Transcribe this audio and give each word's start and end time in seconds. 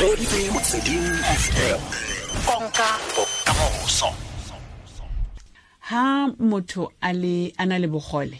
radio 0.00 0.52
motsweding 0.52 1.08
fm 1.42 1.80
konka. 2.46 2.88
Bokamoso 3.16 4.08
ha 5.80 6.28
motho 6.38 6.92
a 7.00 7.12
le 7.12 7.52
a 7.58 7.66
na 7.66 7.78
le 7.78 7.88
bogole 7.88 8.38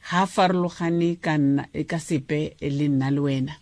ha 0.00 0.26
farologane 0.26 1.20
ka 1.20 1.38
nna 1.38 1.66
e 1.74 1.82
ka 1.84 1.98
sepe 1.98 2.54
le 2.60 2.88
nna 2.88 3.10
le 3.10 3.20
wena. 3.20 3.54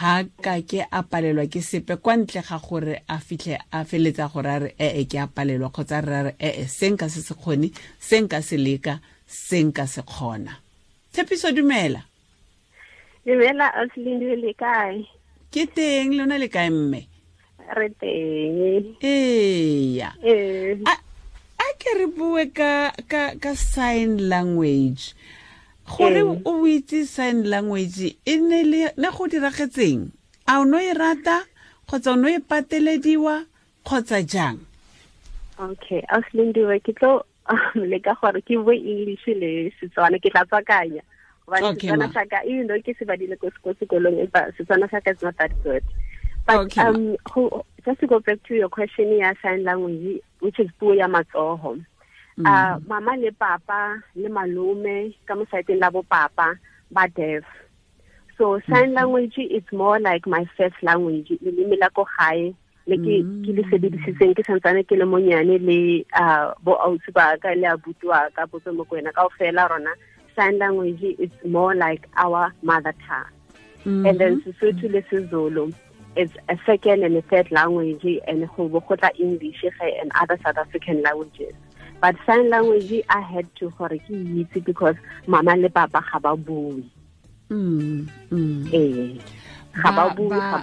Ha 0.00 0.24
ka 0.42 0.60
ke 0.66 0.82
a 0.90 1.02
palelwa 1.02 1.46
ke 1.46 1.62
sepe 1.62 1.96
kwa 1.96 2.16
ntle 2.16 2.42
ga 2.42 2.58
gore 2.58 3.02
a 3.08 3.18
fitlhe 3.18 3.58
a 3.70 3.84
feletsa 3.84 4.26
gore 4.32 4.50
a 4.50 4.58
re 4.58 4.74
ee 4.80 5.04
ke 5.04 5.22
a 5.22 5.26
palelwa 5.26 5.70
kgotsa 5.70 6.00
re 6.02 6.14
a 6.16 6.22
re 6.22 6.32
ee 6.40 6.66
se 6.66 6.90
nka 6.90 7.08
se 7.08 7.22
se 7.22 7.34
kgone 7.34 7.70
se 8.00 8.20
nka 8.20 8.42
se 8.42 8.56
leka 8.56 8.98
se 9.26 9.62
nka 9.62 9.86
se 9.86 10.02
kgona. 10.02 10.58
Tshepiso 11.12 11.52
dumela. 11.52 12.02
Dumela 13.26 13.70
auslindi 13.74 14.36
le 14.36 14.54
kae 14.54 15.06
ke 15.56 15.64
teng 15.72 16.12
lona 16.12 16.36
le 16.36 16.52
kae 16.52 16.68
mme? 16.68 17.00
Re 17.72 17.88
teng. 17.96 18.92
Eya. 19.00 20.12
A 21.56 21.66
ke 21.80 21.94
re 21.96 22.06
bue 22.12 22.44
ka 22.52 22.92
ka 23.08 23.40
ka 23.40 23.56
sign 23.56 24.28
language. 24.28 25.16
Gore 25.88 26.20
o 26.44 26.52
itse 26.68 27.08
sign 27.08 27.48
language 27.48 28.12
e 28.20 28.34
ne 28.36 28.60
le 28.68 28.82
ne 29.00 29.08
go 29.16 29.24
diragetseng? 29.32 30.12
A 30.44 30.60
o 30.60 30.68
no 30.68 30.76
e 30.76 30.92
rata 30.92 31.40
kgotsa 31.88 32.12
o 32.12 32.20
no 32.20 32.28
e 32.28 32.36
patelediwa 32.36 33.48
kgotsa 33.80 34.20
jang? 34.28 34.60
Okay 35.56 36.04
auslindiwe 36.12 36.84
ke 36.84 36.92
tlo 37.00 37.24
leka 37.92 38.12
gore 38.20 38.44
ke 38.44 38.60
bue 38.60 38.76
english 38.76 39.24
le 39.32 39.72
setswana 39.80 40.20
ke 40.20 40.28
tla 40.28 40.44
tswakanya 40.44 41.00
gobane 41.46 41.72
Okay, 41.72 41.88
setswana 41.88 42.06
ma. 42.06 42.12
sa 42.12 42.24
ka 42.26 42.42
even 42.44 42.66
though 42.66 42.80
ke 42.82 42.92
se 42.98 43.04
badile 43.06 43.38
ko 43.38 43.50
ko 43.62 43.72
sekolong 43.80 44.18
empa 44.26 44.50
setswana 44.58 44.90
sa 44.90 45.00
ka 45.00 45.10
is 45.14 45.22
not 45.22 45.36
that 45.38 45.52
good 45.62 45.82
but 46.46 46.58
Okay, 46.66 46.80
um 46.82 47.16
who, 47.32 47.50
just 47.84 48.00
to 48.00 48.06
go 48.06 48.20
back 48.20 48.42
to 48.46 48.54
your 48.54 48.68
question 48.68 49.10
ya 49.18 49.32
sign 49.42 49.64
language 49.64 50.20
which 50.40 50.58
is 50.60 50.70
puo 50.80 50.94
ya 50.96 51.06
matsogo 51.06 51.78
Mm. 52.36 52.44
uh, 52.44 52.76
mama 52.84 53.16
le 53.16 53.32
papa 53.32 53.96
le 54.14 54.28
malome 54.28 55.16
ka 55.24 55.32
mo 55.34 55.48
saeteng 55.48 55.80
la 55.80 55.88
bo 55.88 56.02
papa 56.04 56.60
ba 56.92 57.08
deaf. 57.08 57.48
So 58.36 58.60
sign 58.68 58.92
language 58.92 59.40
its 59.40 59.72
more 59.72 59.96
like 59.98 60.26
my 60.28 60.44
first 60.52 60.76
language 60.84 61.32
leleme 61.40 61.80
la 61.80 61.88
ko 61.88 62.04
gae 62.04 62.52
le 62.84 62.96
ke 63.00 63.24
ke 63.40 63.50
le 63.56 63.64
sebedisitseng 63.72 64.36
ke 64.36 64.44
santsane 64.44 64.84
ke 64.84 65.00
le 65.00 65.08
monyane 65.08 65.56
le 65.64 66.04
uh, 66.12 66.52
bo 66.60 66.76
ausi 66.76 67.08
ba 67.16 67.40
ka 67.40 67.56
le 67.56 67.72
abuti 67.72 68.04
wa 68.04 68.28
ka 68.36 68.44
botse 68.44 68.68
mo 68.68 68.84
ko 68.84 69.00
wena 69.00 69.16
ka 69.16 69.24
fela 69.40 69.64
rona 69.72 69.96
sign 70.36 70.58
language 70.58 71.02
is 71.02 71.30
more 71.44 71.74
like 71.74 72.06
our 72.16 72.52
mother 72.62 72.94
tongue. 73.08 73.32
And 74.06 74.18
then 74.18 74.42
Sesotho 74.42 74.90
le 74.92 75.02
Sezulu 75.02 75.72
is 76.16 76.30
a 76.48 76.58
second 76.66 77.04
and 77.04 77.16
a 77.16 77.22
third 77.22 77.50
language 77.52 78.04
and 78.26 78.48
go 78.56 78.68
bo 78.68 78.80
go 78.80 78.96
tla 78.96 79.10
English 79.18 79.62
and 79.80 80.10
other 80.20 80.38
South 80.44 80.58
African 80.58 81.02
languages. 81.02 81.54
But 82.00 82.16
sign 82.26 82.50
language 82.50 82.92
I 83.08 83.20
had 83.20 83.46
to 83.56 83.70
gore 83.78 83.88
ke 83.94 84.10
itse 84.10 84.64
because 84.64 84.96
mama 85.26 85.56
le 85.56 85.70
papa 85.70 86.02
ga 86.12 86.18
ba 86.18 86.36
bue. 86.36 86.82
Mm, 87.50 88.08
mm. 88.30 88.74
eh 88.74 89.22
ga 89.78 89.90
ba 89.94 90.10
Ba- 90.10 90.14
bue 90.18 90.28
ba- 90.34 90.58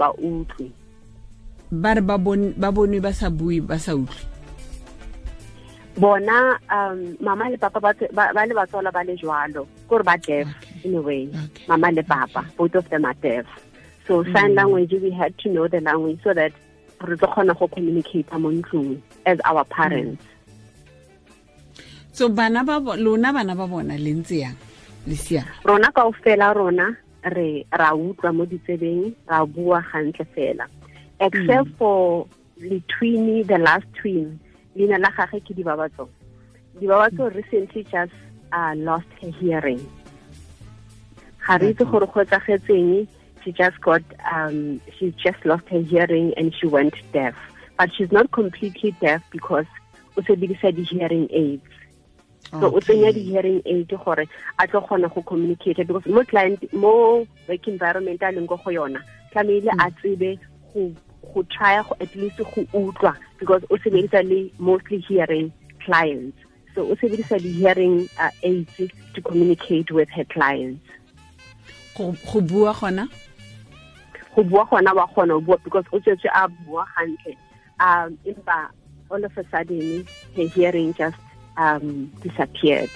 re 1.95 2.01
ba 2.03 2.17
bon- 2.19 2.53
bonwe 2.75 2.99
ba 3.01 3.13
sa 3.15 3.29
bue 3.31 3.61
ba 3.63 3.79
sa 3.79 3.95
utlwe 3.95 4.19
bona 5.97 6.57
um 6.71 7.17
mama 7.21 7.49
le 7.49 7.57
papa 7.57 7.79
ba 7.79 7.93
le 8.45 8.53
batswala 8.53 8.91
ba 8.91 9.03
le 9.03 9.15
jwalo. 9.15 9.67
Gore 9.87 10.03
ba 10.03 10.17
deaf 10.17 10.47
Okay. 10.47 10.89
in 10.89 10.95
a 10.95 11.01
way 11.01 11.29
Okay. 11.29 11.65
mama 11.67 11.91
le 11.91 12.03
papa 12.03 12.45
both 12.57 12.75
of 12.75 12.89
them 12.89 13.05
are 13.05 13.13
deaf. 13.21 13.45
So 14.07 14.23
sign 14.33 14.55
language 14.55 14.91
we 14.93 15.11
had 15.11 15.37
to 15.39 15.49
know 15.49 15.67
the 15.67 15.81
language 15.81 16.19
so 16.23 16.33
that 16.33 16.51
re 17.01 17.15
tlo 17.15 17.27
kgona 17.33 17.57
go 17.57 17.67
communicate 17.67 18.31
mo 18.33 18.49
ntlong 18.51 19.01
as 19.25 19.39
our 19.45 19.63
parents. 19.65 20.23
So 22.11 22.29
bana 22.29 22.63
ba 22.63 22.79
lona 22.79 23.33
bana 23.33 23.55
ba 23.55 23.67
bona 23.67 23.97
le 23.97 24.13
ntse 24.13 24.39
yang? 24.41 24.57
Le 25.05 25.15
siang 25.15 25.47
rona 25.63 25.91
kaofela 25.91 26.55
rona 26.55 26.97
re 27.35 27.65
ra 27.71 27.91
utlwa 27.93 28.33
mo 28.33 28.45
ditsebeng 28.45 29.13
ra 29.27 29.45
bua 29.45 29.83
gantle 29.91 30.25
fela. 30.35 30.65
Except 31.19 31.69
for 31.77 32.27
letwini 32.59 33.45
the 33.47 33.57
last 33.57 33.85
twin 33.95 34.39
leina 34.75 34.97
la 34.97 35.11
gage 35.17 35.39
ke 35.43 35.53
dibabatso. 35.53 36.09
Dibabatso 36.79 37.33
recently 37.33 37.83
just 37.83 38.13
uh, 38.51 38.73
lost 38.75 39.07
her 39.21 39.31
hearing. 39.39 39.81
Ga 41.47 41.57
re 41.57 41.73
itse 41.73 41.85
gore 41.85 42.07
go 42.07 42.25
etsagetseng 42.25 43.07
she 43.43 43.51
just 43.51 43.79
got 43.81 44.01
um, 44.31 44.81
she 44.97 45.11
just 45.11 45.45
lost 45.45 45.67
her 45.69 45.81
hearing 45.81 46.33
and 46.37 46.53
she 46.55 46.67
went 46.67 46.95
deaf. 47.11 47.35
But 47.77 47.93
she's 47.93 48.11
not 48.11 48.31
completely 48.31 48.91
deaf 49.01 49.23
because 49.31 49.65
o 50.15 50.21
sebedisa 50.21 50.73
di-hearing 50.75 51.27
aids. 51.31 51.67
So 52.51 52.69
o 52.69 52.79
tsenya 52.79 53.13
di-hearing 53.13 53.61
aid 53.65 53.89
gore 53.89 54.25
a 54.59 54.67
tlo 54.67 54.87
kgona 54.87 55.13
go 55.13 55.21
communicate 55.21 55.87
because 55.87 56.05
mo 56.05 56.23
client 56.23 56.71
mo 56.73 57.25
work 57.47 57.67
environment 57.67 58.21
a 58.21 58.31
leng 58.31 58.47
go 58.47 58.57
yona 58.57 59.01
tlamehile 59.31 59.71
a 59.79 59.91
tsebe 59.91 60.37
go 60.73 60.93
go 61.33 61.43
try 61.43 61.81
go 61.83 61.95
at 61.99 62.15
least 62.15 62.37
go 62.37 62.65
utlwa 62.73 63.15
because 63.39 63.63
o 63.69 63.77
sebedisa 63.77 64.23
le 64.23 64.51
mostly 64.59 64.99
hearing 64.99 65.51
clients 65.85 66.37
so 66.75 66.81
o 66.91 66.95
sebedisa 66.95 67.37
le 67.41 67.49
hearing 67.49 68.09
uh, 68.19 68.29
aids 68.43 68.91
to 69.13 69.21
communicate 69.21 69.91
with 69.91 70.09
her 70.09 70.25
clients 70.25 70.81
go 71.97 72.15
go 72.31 72.41
bua 72.41 72.73
gona 72.73 73.07
go 74.35 74.43
bua 74.43 74.65
gona 74.65 74.93
wa 74.95 75.07
gona 75.07 75.33
go 75.33 75.41
bua 75.41 75.57
because 75.63 75.85
o 75.91 75.99
tsetse 75.99 76.29
a 76.33 76.47
bua 76.47 76.85
gantle 76.95 77.35
um 77.79 78.17
empa 78.25 78.69
all 79.11 79.23
of 79.25 79.37
a 79.37 79.43
sudden 79.51 80.05
her 80.35 80.47
hearing 80.47 80.93
just 80.93 81.17
um 81.57 82.11
disappeared 82.21 82.89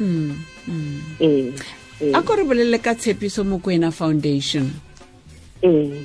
Mm, 0.00 0.34
mm. 0.66 1.00
eh 1.20 1.52
eh. 2.00 2.12
a 2.14 2.22
ko 2.22 2.34
re 2.34 2.42
bolelele 2.42 2.78
ka 2.82 2.94
tshepiso 2.94 3.44
mokwena 3.44 3.92
foundation 3.92 4.70
Eh. 5.62 6.02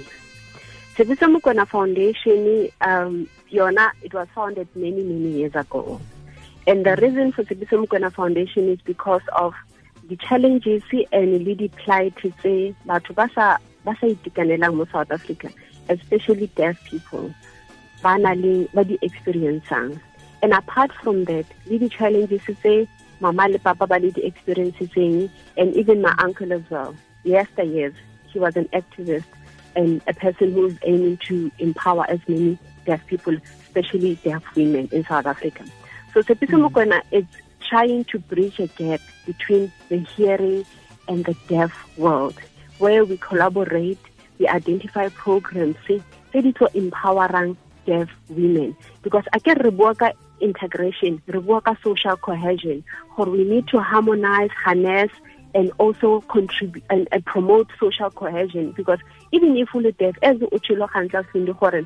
Tshepiso 0.97 1.27
Mokoena 1.31 1.67
Foundation, 1.67 2.69
um, 2.81 3.29
Yona, 3.51 3.91
it 4.01 4.15
was 4.15 4.27
founded 4.33 4.67
many, 4.73 5.03
many 5.03 5.29
years 5.29 5.53
ago. 5.53 6.01
And 6.65 6.83
the 6.83 6.95
reason 6.95 7.31
for 7.31 7.43
Tshepiso 7.43 7.85
Mokoena 7.85 8.11
Foundation 8.11 8.67
is 8.67 8.81
because 8.81 9.21
of 9.35 9.53
the 10.09 10.15
challenges 10.15 10.81
and 11.11 11.45
le 11.45 11.53
di-plight 11.53 12.15
tse 12.17 12.73
batho 12.87 13.13
ba 13.13 13.29
sa 13.35 13.57
itekanelang 13.85 14.73
mo 14.73 14.85
South 14.91 15.11
Africa, 15.11 15.51
especially 15.87 16.47
deaf 16.55 16.83
people, 16.85 17.31
ba 18.01 18.17
na 18.17 18.33
experiencang. 18.33 20.01
And 20.41 20.51
apart 20.51 20.91
from 21.03 21.25
that, 21.25 21.45
le 21.67 21.77
di-challenges 21.77 22.41
tse 22.41 22.87
mama 23.19 23.47
le 23.49 23.59
papa 23.59 23.85
ba 23.85 23.99
le 23.99 24.09
di-experiencing, 24.09 25.29
and 25.57 25.75
even 25.75 26.01
my 26.01 26.15
uncle 26.17 26.51
as 26.51 26.63
well. 26.71 26.95
Yesteryears, 27.23 27.93
he 28.33 28.39
was 28.39 28.55
an 28.55 28.65
activist 28.73 29.25
and 29.77 30.01
a 30.07 30.13
person 30.13 30.51
who 30.51 30.65
is 30.65 30.77
aiming 30.81 31.17
to 31.27 31.51
empower 31.59 32.05
as 32.09 32.19
many 32.27 32.57
deaf 32.85 33.05
people, 33.05 33.37
especially 33.61 34.15
deaf 34.23 34.43
women 34.55 34.89
in 34.91 35.05
South 35.05 35.27
Africa. 35.27 35.63
So 36.13 36.21
Sepiso 36.21 36.57
hmm. 36.57 36.65
Mokoena 36.65 37.01
is 37.11 37.25
trying 37.61 38.03
to 38.05 38.19
bridge 38.19 38.59
a 38.59 38.67
gap 38.67 38.99
between 39.25 39.71
the 39.89 39.99
hearing 39.99 40.65
and 41.07 41.23
the 41.25 41.35
deaf 41.47 41.71
world, 41.97 42.35
where 42.79 43.05
we 43.05 43.17
collaborate, 43.17 43.99
we 44.39 44.47
identify 44.47 45.09
programs, 45.09 45.77
tse 45.85 46.01
di 46.33 46.51
tlo 46.53 46.67
empowering 46.73 47.55
deaf 47.85 48.09
women. 48.29 48.75
Because 49.03 49.23
I 49.31 49.39
can 49.39 49.59
re 49.59 49.69
bua 49.69 49.93
integration, 50.41 51.21
re 51.27 51.41
social 51.83 52.17
cohesion, 52.17 52.83
or 53.15 53.25
we 53.25 53.43
need 53.43 53.67
to 53.69 53.79
harmonize, 53.79 54.51
harness, 54.51 55.11
and 55.57 55.71
also 55.79 56.21
contribute 56.21 56.83
and, 56.91 57.07
and 57.11 57.25
promote 57.25 57.67
social 57.79 58.11
cohesion 58.11 58.73
because 58.73 58.99
even 59.31 59.57
if 59.57 59.73
we 59.73 59.91
deaf 59.93 60.15
as 60.21 60.37
o 60.43 60.57
tshilo 60.59 60.87
gantla 60.93 61.25
sinde 61.31 61.53
gore 61.59 61.81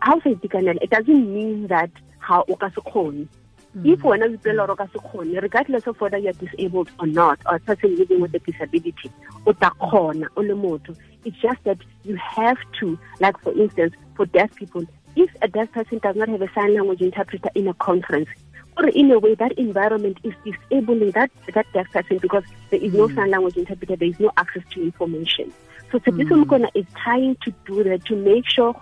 ha 0.00 0.14
o 0.14 0.20
sa 0.20 0.30
it 0.30 0.90
doesn't 0.90 1.32
mean 1.32 1.68
that 1.68 1.90
ha 2.18 2.42
o 2.48 2.56
ka 2.56 2.68
se 2.70 2.80
kgone. 2.80 3.28
Mm. 3.76 3.92
If 3.92 4.00
wena 4.00 4.26
o 4.26 4.36
ipela 4.36 4.66
gore 4.66 4.72
o 4.72 4.76
ka 4.80 4.86
se 4.92 4.98
kgone 4.98 5.40
regardless 5.40 5.86
of 5.86 6.00
whether 6.00 6.18
you're 6.18 6.32
disabled 6.32 6.90
or 6.98 7.06
not 7.06 7.38
or 7.46 7.54
a 7.54 7.60
person 7.60 7.94
living 7.94 8.20
with 8.20 8.34
a 8.34 8.40
disability 8.40 9.12
o 9.46 9.52
tla 9.52 9.70
kgona 9.70 10.26
o 10.36 10.40
le 10.40 10.54
motho. 10.54 10.96
It's 11.24 11.38
just 11.38 11.62
that 11.62 11.78
you 12.02 12.16
have 12.16 12.58
to 12.80 12.98
like 13.20 13.40
for 13.42 13.52
instance 13.52 13.94
for 14.16 14.26
deaf 14.26 14.52
people 14.56 14.84
if 15.14 15.30
a 15.40 15.46
deaf 15.46 15.70
person 15.70 15.98
does 15.98 16.16
not 16.16 16.28
have 16.28 16.42
a 16.42 16.52
sign 16.52 16.74
language 16.74 17.00
interpreter 17.00 17.50
in 17.54 17.68
a 17.68 17.74
conference 17.74 18.28
or 18.76 18.88
in 18.88 19.10
a 19.10 19.18
way 19.18 19.34
that 19.34 19.52
environment 19.52 20.18
is 20.22 20.34
disabling 20.44 21.10
that 21.12 21.30
that 21.54 21.66
deaf 21.72 21.90
person 21.92 22.18
because 22.18 22.44
there 22.70 22.80
is 22.80 22.92
no 22.92 23.08
sign 23.10 23.30
language 23.30 23.56
interpreter 23.56 23.96
there 23.96 24.08
is 24.08 24.20
no 24.20 24.30
access 24.36 24.62
to 24.70 24.82
information 24.82 25.52
so 25.92 25.98
Tshepiso 26.00 26.44
Mokoena 26.44 26.68
is 26.74 26.86
trying 27.02 27.36
to 27.44 27.52
do 27.66 27.84
that 27.84 28.04
to 28.06 28.16
make 28.16 28.48
sure 28.48 28.74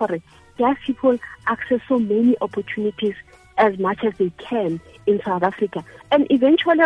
deaf 0.57 0.77
people 0.85 1.17
access 1.47 1.79
so 1.87 1.99
many 1.99 2.35
opportunities 2.41 3.15
as 3.57 3.77
much 3.77 4.03
as 4.03 4.13
they 4.17 4.31
can 4.31 4.81
in 5.05 5.21
South 5.23 5.43
Africa. 5.43 5.83
And 6.11 6.25
eventually, 6.29 6.79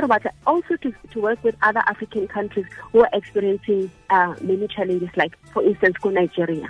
also 0.45 0.75
to, 0.75 0.93
to 1.11 1.21
work 1.21 1.41
with 1.43 1.55
other 1.61 1.79
African 1.79 2.27
countries 2.27 2.65
who 2.91 3.01
are 3.01 3.09
experiencing 3.13 3.91
uh, 4.09 4.35
many 4.41 4.67
challenges, 4.67 5.09
like, 5.15 5.37
for 5.53 5.63
instance, 5.63 5.97
go 6.01 6.09
Nigeria. 6.09 6.69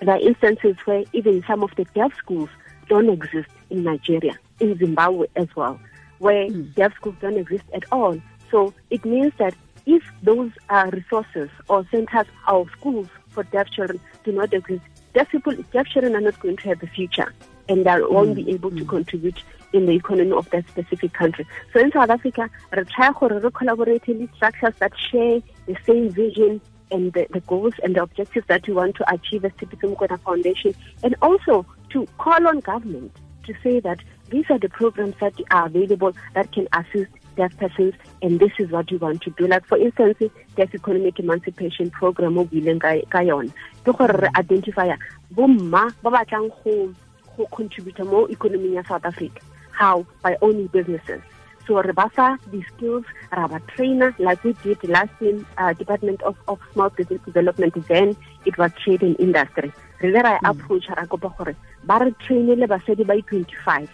there 0.00 0.10
are 0.10 0.20
instances 0.20 0.76
where 0.84 1.04
even 1.12 1.42
some 1.46 1.62
of 1.62 1.70
the 1.76 1.84
deaf 1.94 2.12
schools 2.18 2.50
don't 2.88 3.08
exist 3.08 3.48
in 3.70 3.82
Nigeria, 3.82 4.38
in 4.60 4.76
Zimbabwe 4.78 5.26
as 5.36 5.48
well, 5.56 5.78
where 6.18 6.48
mm. 6.48 6.74
deaf 6.74 6.94
schools 6.94 7.16
don't 7.20 7.36
exist 7.36 7.64
at 7.74 7.84
all. 7.92 8.20
So 8.50 8.72
it 8.90 9.04
means 9.04 9.32
that 9.38 9.54
if 9.86 10.02
those 10.22 10.50
uh, 10.68 10.90
resources 10.92 11.48
or 11.68 11.86
centers 11.90 12.26
or 12.48 12.68
schools 12.70 13.08
for 13.28 13.44
deaf 13.44 13.70
children 13.70 14.00
do 14.24 14.32
not 14.32 14.52
exist, 14.52 14.82
deaf 15.14 15.30
people, 15.30 15.54
deaf 15.72 15.86
children 15.86 16.16
are 16.16 16.20
not 16.20 16.38
going 16.40 16.56
to 16.56 16.68
have 16.68 16.82
a 16.82 16.86
future 16.88 17.32
and 17.68 17.84
they 17.84 18.00
won't 18.00 18.30
mm. 18.30 18.44
be 18.44 18.50
able 18.50 18.70
mm. 18.70 18.78
to 18.78 18.84
contribute 18.84 19.42
in 19.72 19.86
the 19.86 19.92
economy 19.92 20.32
of 20.32 20.48
that 20.50 20.66
specific 20.68 21.12
country. 21.12 21.46
So 21.72 21.80
in 21.80 21.92
South 21.92 22.10
Africa, 22.10 22.48
we 22.76 22.84
try 22.84 23.08
to 23.08 23.50
collaborate 23.50 24.06
with 24.06 24.34
structures 24.34 24.74
that 24.78 24.92
share 25.10 25.40
the 25.66 25.76
same 25.84 26.10
vision 26.10 26.60
and 26.90 27.12
the, 27.12 27.26
the, 27.30 27.40
goals 27.40 27.74
and 27.82 27.96
the 27.96 28.02
objectives 28.02 28.46
that 28.46 28.66
we 28.66 28.72
want 28.72 28.94
to 28.96 29.12
achieve 29.12 29.44
as 29.44 29.52
Tshepiso 29.52 29.94
Mokoena 29.94 30.20
Foundation, 30.20 30.74
and 31.02 31.16
also 31.20 31.66
to 31.90 32.06
call 32.18 32.46
on 32.46 32.60
government 32.60 33.16
to 33.44 33.54
say 33.62 33.80
that 33.80 33.98
these 34.30 34.44
are 34.50 34.58
the 34.58 34.68
programs 34.68 35.14
that 35.20 35.34
are 35.50 35.66
available 35.66 36.12
that 36.34 36.50
can 36.52 36.66
assist 36.72 37.10
deaf 37.36 37.56
persons, 37.58 37.94
and 38.22 38.40
this 38.40 38.50
is 38.58 38.70
what 38.70 38.90
we 38.90 38.96
want 38.96 39.22
to 39.22 39.30
do. 39.30 39.46
Like, 39.46 39.66
for 39.66 39.78
instance, 39.78 40.18
deaf 40.56 40.74
economic 40.74 41.20
emancipation 41.20 41.90
program 41.90 42.38
o 42.38 42.44
buileng 42.44 42.80
ka 42.80 43.20
yone 43.20 43.52
ke 43.84 43.92
gore 43.96 44.16
re 44.24 44.28
identifya 44.34 44.98
bomma 45.34 45.92
ba 46.02 46.10
batlang 46.10 46.50
go 46.64 46.92
go 47.36 47.46
contribute 47.54 48.00
mo 48.04 48.26
economy 48.26 48.74
ya 48.74 48.82
South 48.82 49.04
Africa. 49.04 49.40
How? 49.70 50.06
By 50.22 50.36
owning 50.40 50.68
businesses. 50.68 51.20
So 51.66 51.82
re 51.82 51.92
ba 51.92 52.08
fa 52.14 52.38
di-skills 52.50 53.04
ra 53.30 53.46
ba 53.46 53.60
trainer 53.74 54.14
like 54.18 54.42
we 54.42 54.54
did 54.64 54.82
last 54.88 55.12
in 55.20 55.44
uh, 55.58 55.72
department 55.74 56.22
of, 56.22 56.36
of 56.48 56.58
small 56.72 56.90
business 56.90 57.20
development 57.26 57.74
then 57.88 58.16
it 58.46 58.56
was 58.56 58.72
trade 58.82 59.02
and 59.02 59.20
industry. 59.20 59.72
Re 60.00 60.10
le 60.10 60.22
ra 60.24 60.38
mm. 60.40 60.50
approach 60.50 60.88
ra 60.88 61.04
kopa 61.04 61.36
gore 61.36 61.54
ba 61.84 62.00
re 62.00 62.10
trainele 62.24 62.66
basadi 62.66 63.06
ba 63.06 63.20
25 63.20 63.88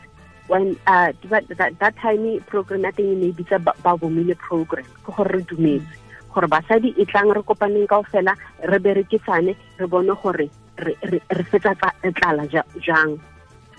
when 0.49 0.77
uh, 0.87 1.13
that, 1.25 1.49
that, 1.79 1.97
time 1.97 2.41
program 2.47 2.83
teng 2.93 3.13
e 3.13 3.15
ne 3.15 3.33
bitsa 3.33 3.63
ba 3.63 3.97
bomile 3.97 4.37
program. 4.37 4.85
Ke 5.05 5.15
gore 5.15 5.33
re 5.33 5.43
dumetse. 5.43 5.87
Gore 6.35 6.49
basadi 6.49 6.95
e 6.99 7.05
tlang 7.05 7.35
re 7.35 7.43
kopaneng 7.43 7.89
kao 7.89 8.03
fela 8.03 8.35
re 8.65 8.79
berekisane 8.79 9.57
re 9.79 9.87
bone 9.87 10.15
gore 10.23 10.51
re 10.79 11.45
fetsa 11.51 11.75
tlala 12.03 12.49
jang 12.81 13.21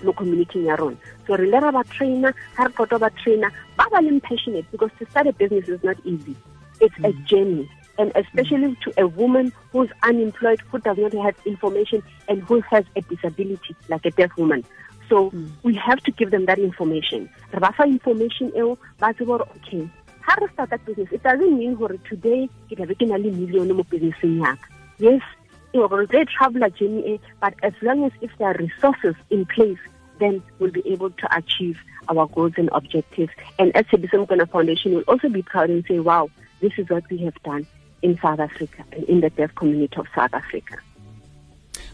mo 0.03 0.13
community 0.13 0.65
ya 0.65 0.75
rona. 0.75 0.97
So 1.27 1.35
re 1.35 1.47
le 1.47 1.59
ra 1.59 1.71
ba 1.71 1.83
trainer 1.83 2.33
ga 2.55 2.63
re 2.63 2.71
qota 2.71 2.99
ba 2.99 3.09
trainer 3.23 3.51
ba 3.77 3.85
ba 3.91 3.99
leng 4.01 4.21
passionate 4.21 4.65
because 4.71 4.91
to 4.99 5.05
start 5.11 5.27
a 5.27 5.33
business 5.33 5.67
is 5.67 5.83
not 5.83 5.97
easy. 6.05 6.35
It's 6.79 6.95
mm. 6.95 7.09
a 7.09 7.13
journey. 7.27 7.69
And 7.99 8.11
especially 8.15 8.75
to 8.83 8.93
a 8.97 9.07
woman 9.07 9.53
who's 9.71 9.89
unemployed 10.01 10.59
who 10.71 10.79
does 10.79 10.97
not 10.97 11.13
have 11.13 11.35
information 11.45 12.01
and 12.27 12.41
who 12.41 12.59
has 12.61 12.85
a 12.95 13.01
disability 13.01 13.75
like 13.87 14.03
a 14.05 14.11
deaf 14.11 14.35
woman 14.35 14.65
so 15.09 15.29
mm. 15.31 15.49
we 15.63 15.75
have 15.75 15.99
to 16.07 16.11
give 16.11 16.31
them 16.31 16.45
that 16.45 16.59
information 16.59 17.29
re 17.53 17.59
ba 17.59 17.71
fa 17.77 17.83
information 17.83 18.51
eo 18.55 18.77
ba 18.99 19.13
tsebe 19.13 19.29
gore 19.31 19.47
okay 19.57 19.83
ha 20.27 20.35
re 20.41 20.49
starta 20.55 20.77
business 20.89 21.15
it 21.19 21.23
doesn't 21.23 21.57
mean 21.61 21.75
gore 21.75 21.97
today 22.09 22.41
ke 22.67 22.77
tlabe 22.81 22.93
ke 22.99 23.09
na 23.13 23.21
le 23.23 23.31
million 23.39 23.73
mo 23.79 23.87
businesseng 23.95 24.37
yaka 24.43 24.67
yes 25.07 25.33
gore 25.73 26.05
they 26.13 26.25
travel 26.35 26.69
a 26.69 26.71
journey 26.81 27.19
but 27.41 27.53
as 27.71 27.73
long 27.81 28.05
as 28.09 28.13
if 28.21 28.31
there 28.37 28.51
are 28.53 28.59
resources 28.67 29.15
in 29.29 29.45
place 29.57 29.89
then 30.19 30.41
we'll 30.59 30.71
be 30.71 30.83
able 30.87 31.09
to 31.09 31.35
achieve 31.35 31.77
our 32.09 32.27
goals 32.27 32.53
and 32.57 32.69
objectives. 32.71 33.31
And 33.59 33.75
as 33.75 33.85
Tshepiso 33.85 34.25
Mokoena 34.25 34.49
Foundation 34.49 34.93
will 34.93 35.03
also 35.07 35.29
be 35.29 35.41
proud 35.41 35.69
and 35.69 35.83
say, 35.87 35.99
wow, 35.99 36.29
this 36.61 36.71
is 36.77 36.89
what 36.89 37.03
we 37.09 37.17
have 37.19 37.41
done 37.43 37.65
in 38.01 38.19
South 38.21 38.39
Africa 38.39 38.83
and 38.91 39.03
in 39.05 39.21
the 39.21 39.29
deaf 39.29 39.53
community 39.55 39.95
of 39.97 40.07
South 40.15 40.33
Africa. 40.33 40.77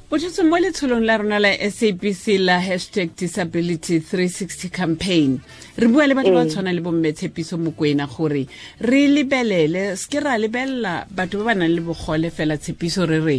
Botšhotse 0.09 0.41
mo 0.43 0.57
letsholong 0.57 1.05
la 1.05 1.17
rona 1.21 1.37
la 1.39 1.51
sabc 1.69 2.39
la 2.41 2.57
hashtag 2.59 3.09
disability 3.15 3.99
360 3.99 4.69
campaign 4.73 5.37
re 5.77 5.87
bua 5.87 6.07
le 6.07 6.15
batho 6.17 6.33
ba 6.33 6.45
mm. 6.45 6.49
tshwana 6.49 6.73
le 6.73 6.81
bommetshepiso 6.81 7.57
mokwena 7.61 8.07
gore 8.09 8.47
re 8.81 9.01
lebelele 9.07 9.93
se 9.95 10.09
ke 10.09 10.17
ra 10.25 10.33
lebelela 10.41 11.05
batho 11.13 11.37
ba 11.37 11.53
ba 11.53 11.53
nang 11.53 11.69
le 11.69 11.81
bogole 11.85 12.31
fela 12.33 12.57
tshepiso 12.57 13.05
re 13.05 13.19
re 13.21 13.37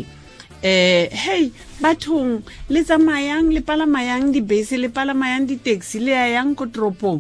um 0.63 1.11
hei 1.25 1.51
bathong 1.83 2.39
le 2.71 2.85
tsamayang 2.87 3.51
le 3.51 3.67
palamayang 3.67 4.31
dibese 4.31 4.79
le 4.79 4.95
palamayang 4.95 5.51
di-taxi 5.51 5.99
le 5.99 6.15
ya 6.15 6.39
yang 6.39 6.55
ko 6.55 6.71
toropong 6.71 7.19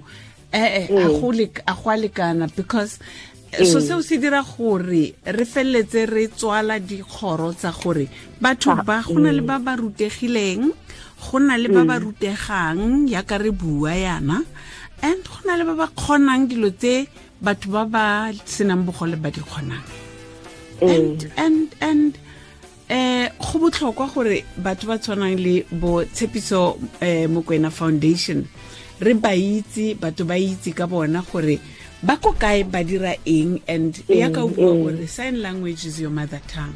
eh, 0.53 0.87
eh 0.87 0.87
a 0.94 1.11
mm. 1.11 1.20
go 1.20 1.31
a 1.67 1.96
lekana 1.99 2.46
because 2.55 3.03
so 3.58 3.81
seo 3.81 4.02
se 4.02 4.19
dira 4.19 4.43
gore 4.43 5.14
re 5.25 5.44
feleletse 5.44 6.06
re 6.06 6.29
tswala 6.29 6.79
dikgoro 6.79 7.52
tsa 7.52 7.73
gore 7.73 8.06
batho 8.41 8.75
ba 8.87 9.02
go 9.02 9.19
na 9.19 9.32
le 9.32 9.43
ba 9.43 9.58
ba 9.58 9.75
rutegileng 9.76 10.70
go 11.20 11.38
na 11.38 11.56
le 11.56 11.69
ba 11.69 11.85
ba 11.85 11.99
mm. 11.99 12.05
rutegang 12.05 13.08
yaka 13.11 13.38
re 13.38 13.50
bua 13.50 13.91
yana 13.91 14.47
and 15.02 15.25
go 15.26 15.38
na 15.44 15.56
le 15.58 15.64
ba 15.64 15.75
ba 15.75 15.87
kgonang 15.91 16.47
dilo 16.47 16.70
tse 16.70 17.08
batho 17.43 17.70
ba 17.75 17.85
ba 17.85 18.05
senang 18.47 18.87
bogole 18.87 19.17
ba 19.17 19.31
di 19.31 19.41
kgonang. 19.41 19.85
And 20.81 21.20
and 21.37 21.69
and 21.81 22.12
eh 22.88 23.29
go 23.38 23.58
botlhokwa 23.58 24.14
gore 24.14 24.44
batho 24.62 24.87
ba 24.87 24.96
tshwanang 24.99 25.37
le 25.43 25.67
bo 25.73 26.05
tshepiso 26.05 26.79
eh 27.03 27.26
mokwena 27.26 27.70
foundation 27.73 28.46
re 29.00 29.12
ba 29.14 29.35
itse 29.35 29.99
batho 29.99 30.25
ba 30.25 30.38
itse 30.38 30.70
ka 30.73 30.87
bona 30.87 31.20
gore 31.26 31.58
ba 32.02 32.17
ko 32.17 32.32
kae 32.32 32.64
ba 32.64 32.81
dira 32.81 33.12
eng 33.29 33.61
and 33.69 34.00
ya 34.08 34.32
ka 34.32 34.49
bua 34.49 34.73
gore 34.73 35.06
sign 35.06 35.43
language 35.43 35.85
is 35.85 36.00
your 36.00 36.11
mother 36.11 36.41
tongue. 36.49 36.73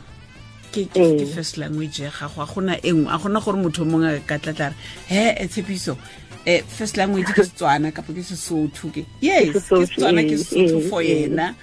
Ke 0.69 0.85
ke 0.91 1.25
first 1.32 1.56
language 1.56 2.00
ya 2.05 2.11
gago 2.11 2.44
a 2.44 2.47
gona 2.47 2.76
engwe 2.85 3.09
a 3.09 3.17
gona 3.17 3.41
gore 3.41 3.56
motho 3.56 3.88
mongwe 3.88 4.21
ka 4.26 4.37
tlatla 4.37 4.69
re 4.69 4.76
he 5.09 5.25
e 5.32 5.47
tshepiso 5.49 5.97
eh 6.44 6.61
first 6.69 6.97
language 7.00 7.25
ke 7.32 7.41
setswana 7.41 7.88
kapa 7.88 8.12
ke 8.12 8.21
sesotho 8.21 8.93
ke? 8.93 9.06
Yes 9.25 9.56
ke 9.56 9.61
setswana 9.65 10.21
ke 10.29 10.37
sesotho 10.37 10.91
for 10.91 11.00
yena. 11.00 11.55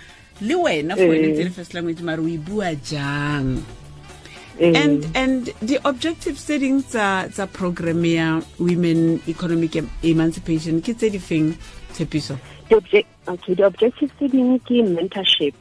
Le 0.42 0.56
wena 0.58 0.98
for 0.98 1.06
wena 1.14 1.30
tse 1.38 1.54
first 1.54 1.78
language 1.78 2.02
mara 2.02 2.18
o 2.18 2.26
e 2.26 2.38
bua 2.38 2.74
jang? 2.82 3.62
And 4.58 5.06
and 5.14 5.54
the 5.62 5.78
objective 5.86 6.38
setting 6.38 6.82
tsa 6.82 7.30
tsa 7.30 7.46
program 7.46 8.02
ya 8.06 8.42
women 8.58 9.22
economic 9.30 9.78
emancipation 10.02 10.82
ke 10.82 10.98
tse 10.98 11.14
di 11.14 11.22
feng? 11.22 11.54
Tshepiso 11.94 12.40
the 12.72 12.78
object 12.78 13.08
okay 13.28 13.54
the 13.54 13.66
objective 13.66 14.12
setting 14.18 14.60
ke 14.60 14.80
mentorship. 14.80 15.54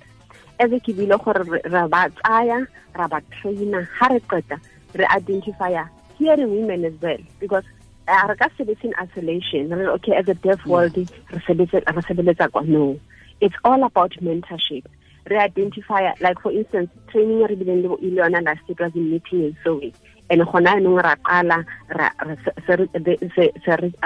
As 0.60 0.70
ke 0.70 0.94
bile 0.94 1.18
gore 1.18 1.42
ra 1.66 1.88
ba 1.88 2.06
tsaya 2.22 2.66
ra 2.94 3.08
ba 3.08 3.20
trainer 3.40 3.82
ha 3.98 4.06
re 4.14 4.20
qeta 4.20 4.60
re 4.94 5.04
identifya 5.06 5.88
hearing 6.18 6.50
women 6.50 6.84
as 6.84 6.94
well. 7.02 7.18
Because 7.40 7.64
uh, 8.06 8.26
re 8.28 8.36
ka 8.36 8.48
sebetse 8.56 8.84
in 8.84 8.94
isolation. 9.02 9.70
Re 9.70 9.86
okay 9.98 10.14
as 10.14 10.28
a 10.28 10.34
deaf 10.34 10.64
world 10.66 10.96
re 10.96 11.40
sebeletsa 11.48 12.50
kwa 12.52 12.62
no 12.62 12.98
it's 13.40 13.56
all 13.64 13.82
about 13.82 14.12
mentorship. 14.22 14.86
Re-identifya 15.26 16.20
like 16.20 16.40
for 16.40 16.52
instance 16.52 16.90
training 17.10 17.42
re 17.42 17.56
bileng 17.56 17.82
le 17.82 17.96
yona 17.98 18.44
last 18.44 18.62
it 18.68 18.78
was 18.78 18.94
in 18.94 19.10
meeting 19.10 19.44
in 19.50 19.56
sowe 19.64 19.92
and 20.30 20.42
gona 20.42 20.78
yanong 20.78 21.02
ra 21.02 21.14
qala 21.26 21.64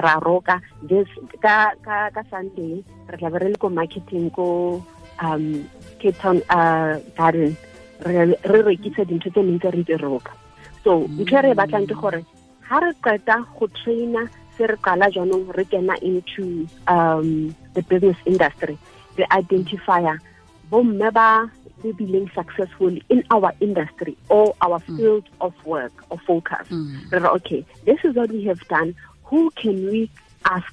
ra 0.00 0.14
roka. 0.20 0.60
Ka 1.42 2.22
sunday 2.30 2.82
re 3.08 3.16
tla 3.18 3.30
be 3.30 3.38
re 3.38 3.48
le 3.52 3.58
ko 3.60 3.68
marketing 3.68 4.30
ko 4.30 4.82
um 5.20 5.68
cape 6.00 6.18
town 6.18 6.42
uh, 6.48 6.98
garden. 7.16 7.56
Re 8.04 8.34
rekisa 8.42 9.04
dintho 9.04 9.30
tse 9.30 9.40
ntse 9.42 9.70
re 9.70 9.82
di 9.84 9.94
roka. 10.00 10.32
So 10.82 11.04
ntho 11.04 11.42
re 11.42 11.54
batlang 11.54 11.86
ke 11.86 11.94
gore 11.94 12.24
ha 12.68 12.80
re 12.80 12.92
qeta 13.04 13.44
go 13.58 13.68
traina 13.68 14.24
se 14.56 14.66
re 14.66 14.76
qala 14.80 15.12
jaanong 15.12 15.52
re 15.52 15.64
kena 15.64 15.94
into 16.00 16.66
um 16.88 17.54
the 17.74 17.82
business 17.82 18.16
industry 18.24 18.78
re 19.16 19.26
identifya 19.30 20.16
bomme 20.70 21.10
ba 21.12 21.44
being 21.92 22.30
successful 22.34 22.96
in 23.08 23.24
our 23.30 23.52
industry 23.60 24.16
or 24.28 24.54
our 24.60 24.80
mm. 24.80 24.96
field 24.96 25.28
of 25.40 25.54
work 25.64 25.92
or 26.10 26.18
focus. 26.18 26.66
Mm. 26.68 27.24
Okay, 27.36 27.64
this 27.84 27.98
is 28.04 28.14
what 28.14 28.30
we 28.30 28.44
have 28.44 28.60
done. 28.68 28.94
Who 29.24 29.50
can 29.50 29.86
we 29.86 30.10
ask 30.44 30.72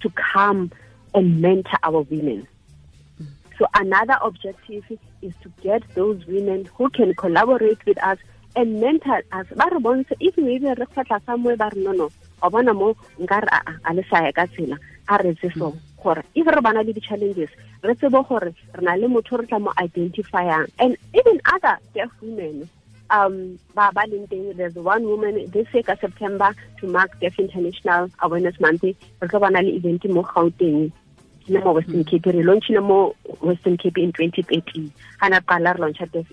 to 0.00 0.10
come 0.10 0.70
and 1.14 1.40
mentor 1.40 1.78
our 1.82 2.02
women? 2.02 2.46
Mm. 3.20 3.26
So 3.58 3.66
another 3.74 4.18
objective 4.22 4.84
is 5.20 5.34
to 5.42 5.52
get 5.62 5.82
those 5.94 6.26
women 6.26 6.68
who 6.76 6.90
can 6.90 7.14
collaborate 7.14 7.84
with 7.86 8.02
us 8.02 8.18
and 8.56 8.80
mentor 8.80 9.22
us. 9.32 9.46
Ba 9.54 9.68
re 9.70 9.78
bontshe 9.80 10.12
if 10.20 10.36
maybe 10.36 10.66
re 10.66 10.86
somewhere 11.26 11.56
ba 11.56 11.70
re 11.74 11.82
no 11.82 11.92
no, 11.92 12.10
a 12.42 12.50
bona 12.50 12.74
mo 12.74 12.94
nka 13.18 13.42
re 13.42 13.48
a 13.50 13.90
a 13.90 13.94
le 13.94 14.02
sa 14.10 14.24
ya 14.24 14.32
ka 14.32 14.46
tsela 14.46 14.76
a 15.08 15.18
re 15.18 15.34
tse 15.34 15.50
so 15.56 15.74
gore 16.02 16.24
if 16.34 16.46
re 16.46 16.60
bana 16.60 16.82
le 16.82 16.92
di-challenges 16.92 17.50
re 17.82 17.94
tsebe 17.94 18.20
gore 18.28 18.52
re 18.74 18.82
na 18.82 18.94
le 18.94 19.08
motho 19.08 19.38
re 19.40 19.46
tla 19.46 19.58
mo 19.58 19.72
identifyang. 19.78 20.68
And 20.78 20.96
even 21.14 21.40
other 21.46 21.78
deaf 21.94 22.10
women 22.20 22.68
um 23.10 23.58
ba 23.74 23.90
ba 23.94 24.02
leng 24.08 24.26
teng 24.28 24.56
there's 24.56 24.74
one 24.74 25.04
woman 25.04 25.44
this 25.52 25.68
year 25.74 25.82
ka 25.82 25.94
september 26.00 26.54
to 26.80 26.86
mark 26.86 27.12
deaf 27.20 27.38
international 27.38 28.08
awareness 28.22 28.58
month 28.58 28.82
re 28.82 28.94
tlo 29.20 29.40
bana 29.40 29.60
le 29.60 29.76
event 29.76 30.04
mo 30.08 30.22
gauteng 30.22 30.88
ke 31.42 31.60
mo 31.64 31.72
western 31.76 32.04
cape 32.04 32.26
re 32.26 32.42
launchile 32.48 32.80
mo 32.88 32.98
western 33.40 33.76
cape 33.76 33.98
in 33.98 34.12
2013 34.12 34.90
ha 35.20 35.28
na 35.28 35.40
qala 35.52 35.74
re 35.74 35.82
launcha 35.84 36.06
deaf 36.14 36.28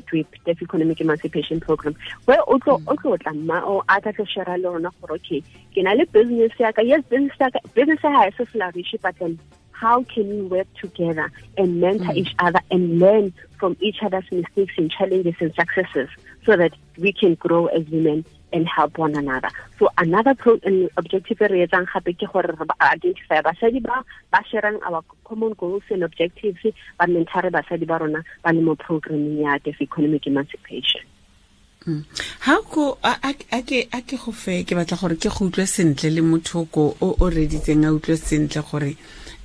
deaf 0.46 0.62
economic 0.62 1.02
emancipation 1.02 1.60
program. 1.60 1.96
Where 2.26 2.44
o 2.48 2.60
tlo 2.66 2.78
o 2.88 2.96
tlo 3.02 3.18
tla 3.24 3.34
ma 3.34 3.62
o 3.66 3.82
a 3.90 4.00
tla 4.02 4.26
share 4.34 4.58
le 4.58 4.70
rona 4.70 4.92
gore 5.02 5.18
okay 5.18 5.42
ke 5.74 5.84
na 5.88 5.98
le 6.00 6.06
business 6.18 6.54
ya 6.60 6.72
ka? 6.72 6.86
Yes 6.92 7.04
business 7.10 7.42
ya 7.42 7.50
ka 7.50 7.60
business 7.74 8.04
ya 8.04 8.12
ha 8.18 8.30
se 8.38 8.46
flourish 8.54 8.94
but 9.02 9.18
then 9.20 9.40
how 9.80 10.04
can 10.04 10.28
we 10.28 10.42
work 10.42 10.68
together 10.76 11.32
and 11.58 11.80
mentor 11.80 12.14
mm. 12.14 12.18
each 12.18 12.36
other 12.40 12.60
and 12.70 13.00
learn 13.00 13.34
from 13.60 13.78
each 13.80 14.04
other's 14.04 14.30
mistakes 14.32 14.74
and 14.78 14.92
challenges 14.92 15.36
and 15.40 15.54
successes 15.56 16.10
so 16.46 16.58
that 16.58 16.74
we 16.98 17.14
can 17.14 17.36
grow 17.36 17.68
as 17.68 17.88
women 17.88 18.26
and 18.52 18.68
help 18.68 18.98
one 18.98 19.16
another. 19.16 19.50
So 19.78 19.90
another 19.98 20.34
pro 20.34 20.60
and 20.64 20.90
objective 20.98 21.40
re 21.40 21.66
etsang 21.66 21.88
gape 21.94 22.18
ke 22.18 22.28
gore 22.32 22.44
re 22.44 22.66
identify 22.82 23.42
basadi 23.42 23.82
ba 23.82 24.04
ba 24.32 24.44
sharing 24.50 24.82
our 24.84 25.04
common 25.24 25.54
goals 25.54 25.84
and 25.90 26.04
objectives 26.04 26.60
ba 27.00 27.06
mentare 27.06 27.52
basadi 27.52 27.88
ba 27.88 28.00
rona 28.00 28.24
ba 28.44 28.52
le 28.52 28.62
mo 28.62 28.76
programming 28.76 29.46
ya 29.46 29.58
deaf 29.64 29.82
economic 29.82 30.28
emancipation. 30.28 31.02
Mm. 31.86 32.04
ha 32.42 32.60
ko 32.68 32.98
a 33.04 33.62
ke 33.64 33.88
a 33.94 34.02
ke 34.02 34.18
go 34.20 34.32
fe 34.32 34.64
ke 34.68 34.76
batla 34.76 35.00
gore 35.00 35.16
ke 35.16 35.30
go 35.32 35.48
utlwe 35.48 35.66
sentle 35.76 36.12
le 36.12 36.22
motho 36.22 36.66
ko 36.68 36.90
o 37.00 37.16
o 37.16 37.30
reditseng 37.32 37.86
a 37.88 37.94
utlwe 37.96 38.18
sentle 38.20 38.66
gore 38.72 38.92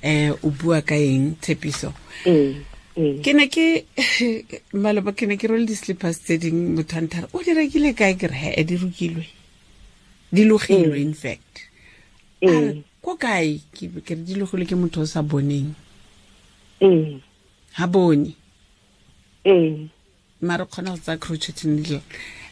eh 0.05 0.29
o 0.43 0.49
bua 0.53 0.81
ka 0.85 0.95
eng 0.95 1.35
tshepiso? 1.41 1.89
Mm. 2.25 2.53
Mm. 2.95 3.19
ke 3.25 3.33
ne 3.33 3.47
ke 3.51 3.65
maloba 4.83 5.11
ke 5.11 5.27
ne 5.27 5.35
ke 5.35 5.49
role 5.51 5.65
di-slippers 5.65 6.21
tse 6.23 6.37
ding 6.39 6.77
motho 6.77 6.95
a 6.95 7.01
nthare 7.01 7.27
o 7.33 7.41
di 7.43 7.51
rekile 7.57 7.91
kae? 7.97 8.13
Ke 8.15 8.29
re 8.29 8.53
e 8.53 8.63
di 8.63 8.77
rokilwe 8.77 9.25
di 10.31 10.45
logilwe 10.45 11.01
in 11.01 11.13
fact. 11.13 11.65
Ko 13.01 13.17
kae? 13.17 13.59
Ke 13.73 13.89
ke 14.05 14.13
re 14.15 14.21
di 14.21 14.37
logilwe 14.37 14.69
ke 14.69 14.77
motho 14.77 15.01
o 15.01 15.09
sa 15.09 15.25
boneng. 15.25 15.73
Ha 17.73 17.87
bone. 17.89 18.31
Mare 20.45 20.65
kgona 20.69 20.93
go 20.93 21.01
tsaya 21.01 21.17
crochet 21.17 21.65
needle 21.65 22.01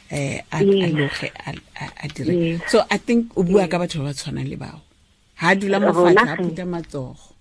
eh 0.10 0.42
a 0.52 0.64
loge 0.64 1.30
a 1.38 2.08
dire. 2.10 2.60
So 2.68 2.82
i 2.90 2.98
think 2.98 3.38
o 3.38 3.44
bua 3.44 3.68
ka 3.70 3.78
batho 3.78 4.02
ba 4.02 4.10
ba 4.10 4.18
tshwanang 4.18 4.50
le 4.50 4.58
bao. 4.58 4.82
Ha 5.40 5.54
a 5.54 5.56
dula 5.56 5.80
mo 5.80 5.92
Rona 5.94 6.26
fatshe 6.26 6.34
a 6.34 6.38
phuta 6.42 6.66
matsogo 6.66 7.33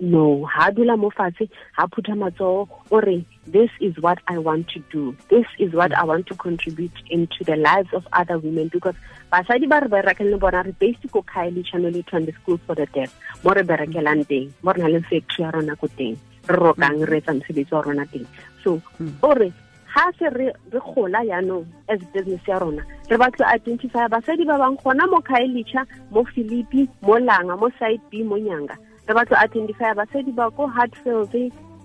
no 0.00 0.44
ha 0.44 0.70
dula 0.70 0.96
mo 0.96 1.10
fatshe 1.10 1.48
ha 1.72 1.86
phutha 1.86 2.14
matsogo 2.14 2.68
o 2.90 3.00
re 3.00 3.24
this 3.46 3.70
is 3.80 3.98
what 3.98 4.18
i 4.26 4.38
want 4.38 4.68
to 4.68 4.80
do. 4.90 5.16
This 5.28 5.46
is 5.58 5.72
what 5.72 5.92
i 5.92 6.02
want 6.02 6.26
to 6.26 6.34
contribute 6.34 6.98
into 7.10 7.44
the 7.44 7.56
lives 7.56 7.92
of 7.92 8.06
other 8.12 8.38
women 8.38 8.68
because 8.68 8.94
basadi 9.32 9.68
ba 9.68 9.80
re 9.80 9.88
berekang 9.88 10.30
le 10.30 10.38
bona 10.38 10.62
re 10.62 10.72
based 10.78 11.06
ko 11.10 11.22
kae 11.22 11.50
le 11.54 11.62
channel 11.62 11.90
le 11.90 12.02
the 12.02 12.32
school 12.32 12.58
for 12.66 12.74
the 12.74 12.86
deaf 12.86 13.14
mo 13.44 13.52
re 13.52 13.62
berekelang 13.62 14.24
teng 14.26 14.52
mo 14.62 14.72
re 14.72 14.82
na 14.82 14.88
le 14.88 15.00
factory 15.00 15.44
ya 15.44 15.50
rona 15.50 15.76
ko 15.76 15.86
teng 15.98 16.16
re 16.48 16.56
rokang 16.56 17.06
re 17.06 17.20
etsa 17.20 17.34
mosebetsi 17.38 17.72
wa 17.72 17.82
rona 17.82 18.06
teng. 18.06 18.26
So 18.62 18.80
hmm. 18.98 19.12
o 19.22 19.34
re 19.34 19.52
ha 19.94 20.10
se 20.18 20.28
re 20.30 20.50
re 20.72 20.80
gola 20.80 21.22
yaanong 21.22 21.66
as 21.88 22.00
business 22.12 22.42
ya 22.48 22.58
rona 22.58 22.82
re 23.10 23.16
batlo 23.16 23.46
identify 23.46 24.08
basadi 24.08 24.46
ba 24.46 24.58
bang 24.58 24.76
gona 24.82 25.06
mo 25.06 25.20
khayelitsha 25.22 25.86
mo 26.10 26.24
philippi 26.34 26.88
mo 27.02 27.18
langa 27.18 27.54
mo 27.56 27.70
side 27.78 28.02
b 28.10 28.24
mo 28.24 28.36
nyanga 28.36 28.74
re 29.06 29.14
batlo 29.14 29.36
identify 29.36 29.92
basadi 29.94 30.32
ba 30.34 30.50
ko 30.50 30.66
hartfield 30.66 31.34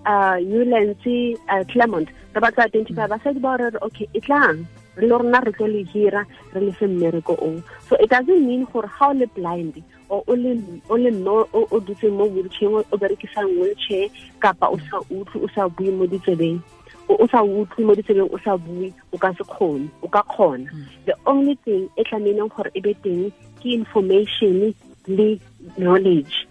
uh 0.05 0.38
newlands 0.39 1.05
uh 1.49 1.63
claremont 1.69 2.07
re 2.35 2.39
batlo 2.41 2.65
identify 2.65 3.07
basadi 3.07 3.39
ba 3.39 3.57
re 3.57 3.69
re 3.69 3.79
okay 3.81 4.07
e 4.13 4.19
tlang? 4.21 4.65
Re 4.95 5.07
le 5.07 5.15
rona 5.17 5.39
re 5.45 5.51
tlo 5.51 5.67
le 5.67 5.83
hira 5.93 6.25
re 6.53 6.61
le 6.61 6.71
fe 6.71 6.88
mmereko 6.88 7.35
o 7.39 7.61
so 7.88 7.95
it 7.99 8.09
doesn't 8.09 8.45
mean 8.47 8.65
gore 8.71 8.88
ha 8.88 9.09
o 9.09 9.13
le 9.13 9.27
blind 9.35 9.83
o 10.09 10.23
o 10.27 10.97
le 10.97 11.11
no 11.11 11.47
o 11.53 11.67
o 11.71 11.79
dutse 11.79 12.09
mo 12.11 12.25
wheelchair 12.25 12.83
o 12.91 12.97
berekisang 12.97 13.59
wheelchair 13.59 14.09
kapa 14.39 14.67
o 14.67 14.77
sa 14.89 14.97
utlwe 15.11 15.45
o 15.45 15.47
sa 15.55 15.67
bue 15.69 15.91
mo 15.91 16.07
ditsebeng. 16.07 16.59
O 17.09 17.27
sa 17.27 17.43
utlwe 17.43 17.85
mo 17.85 17.93
ditsebeng 17.95 18.29
o 18.33 18.38
sa 18.43 18.57
bue 18.57 18.91
o 19.13 19.17
ka 19.17 19.33
se 19.38 19.43
kgone 19.43 19.89
o 20.01 20.07
ka 20.07 20.23
kgona. 20.23 20.65
The 21.05 21.15
only 21.25 21.55
thing 21.65 21.89
e 21.97 22.03
tlameileng 22.03 22.49
gore 22.49 22.71
e 22.73 22.81
be 22.81 22.93
teng 23.05 23.29
ke 23.61 23.69
information 23.69 24.73
le 25.07 25.39
knowledge 25.77 26.47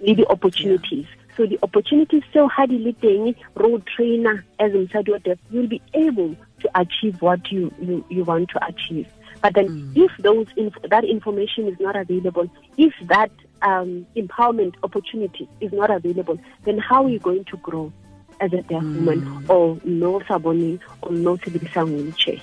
le 0.00 0.14
di-opportunities. 0.14 1.06
So 1.36 1.46
di-opportunities 1.46 2.22
tseo 2.30 2.48
ha 2.50 2.66
di 2.66 2.78
le 2.78 2.92
teng 2.92 3.34
o 3.56 3.78
trainer 3.96 4.44
as 4.58 4.72
mosadi 4.72 5.10
wa 5.10 5.18
deaf 5.18 5.38
you'll 5.50 5.68
be 5.68 5.82
able 5.94 6.36
to 6.60 6.70
achieve 6.74 7.20
what 7.20 7.50
you, 7.50 7.72
you, 7.80 8.04
you 8.08 8.24
want 8.24 8.50
to 8.50 8.66
achieve. 8.66 9.06
But 9.42 9.54
then 9.54 9.92
if 9.94 10.10
those 10.18 10.46
inf 10.56 10.74
that 10.88 11.04
information 11.04 11.68
is 11.68 11.78
not 11.80 11.96
available 11.96 12.48
if 12.78 12.94
that 13.08 13.30
um, 13.62 14.06
empowerment 14.16 14.74
opportunity 14.82 15.48
is 15.60 15.72
not 15.72 15.90
available 15.90 16.38
then 16.64 16.78
how 16.78 17.04
are 17.04 17.10
you 17.10 17.18
going 17.18 17.44
to 17.46 17.56
grow 17.58 17.92
as 18.40 18.52
a 18.52 18.62
deaf 18.62 18.82
woman 18.82 19.44
or 19.48 19.78
no 19.84 20.20
sa 20.26 20.38
boneng 20.38 20.80
or 21.02 21.12
no 21.12 21.36
sebedisang 21.36 21.90
wheelchair? 21.92 22.40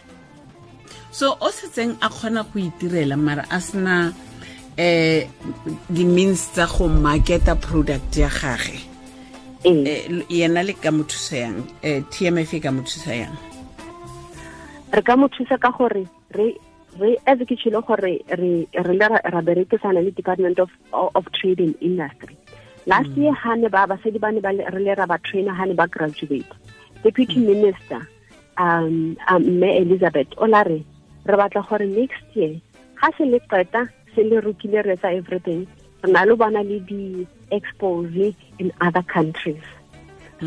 So 1.12 1.38
o 1.42 1.50
setseng 1.50 1.98
a 2.02 2.10
kgona 2.10 2.44
go 2.48 2.60
itirela 2.60 3.18
mara 3.18 3.46
a 3.52 3.60
sena 3.60 4.14
eh 4.78 5.28
di-means 5.90 6.52
tsa 6.54 6.66
go 6.66 6.88
marketa 6.88 7.56
product 7.56 8.18
ya 8.18 8.30
gage. 8.30 8.88
Eh 9.64 10.24
yena 10.30 10.64
le 10.64 10.74
ka 10.74 10.92
mo 10.92 11.04
thusa 11.04 11.36
yang? 11.38 11.64
Eh 11.84 12.02
tmf 12.10 12.54
e 12.54 12.60
ka 12.60 12.72
mo 12.72 12.82
thusa 12.82 13.14
yang? 13.14 13.36
Re 14.92 15.02
ka 15.02 15.16
mo 15.16 15.28
thusa 15.28 15.60
ka 15.60 15.72
gore 15.72 16.08
re 16.34 16.58
re 17.00 17.18
as 17.28 17.40
ke 17.40 17.56
tshile 17.56 17.84
gore 17.86 18.20
re 18.28 18.68
re 18.74 18.94
le 18.94 19.08
ra- 19.08 19.42
berekisana 19.42 20.04
le 20.04 20.12
department 20.12 20.60
of 20.60 20.70
of 20.92 21.26
trade 21.32 21.60
and 21.60 21.76
industry. 21.82 22.36
Last 22.88 23.12
year 23.16 23.34
ha 23.34 23.56
ne 23.56 23.68
ba 23.68 23.86
basadi 23.86 24.20
ba 24.20 24.32
ne 24.32 24.42
re 24.42 24.80
le 24.80 24.96
ra 24.96 25.06
ba 25.06 25.20
trainer 25.20 25.54
ha 25.54 25.66
ne 25.66 25.74
ba 25.74 25.88
graduate. 25.88 26.50
Deputy 27.04 27.40
minister 27.40 28.08
um 28.58 29.16
um 29.30 29.64
elizabeth 29.64 30.34
o 30.38 30.46
la 30.46 30.64
re 30.64 30.84
re 31.26 31.36
batla 31.38 31.62
gore 31.70 31.86
next 31.86 32.24
year 32.34 32.60
ha 32.96 33.12
se 33.18 33.26
le 33.26 33.40
qeta 33.40 33.88
se 34.16 34.24
le 34.24 34.42
rukile 34.42 34.84
re 34.84 34.96
etsa 34.96 35.14
everything. 35.16 35.68
Re 36.04 36.12
na 36.12 36.24
le 36.24 36.36
bona 36.36 36.64
le 36.64 36.80
di-expose 36.80 38.36
in 38.60 38.72
other 38.82 39.04
countries. 39.04 39.64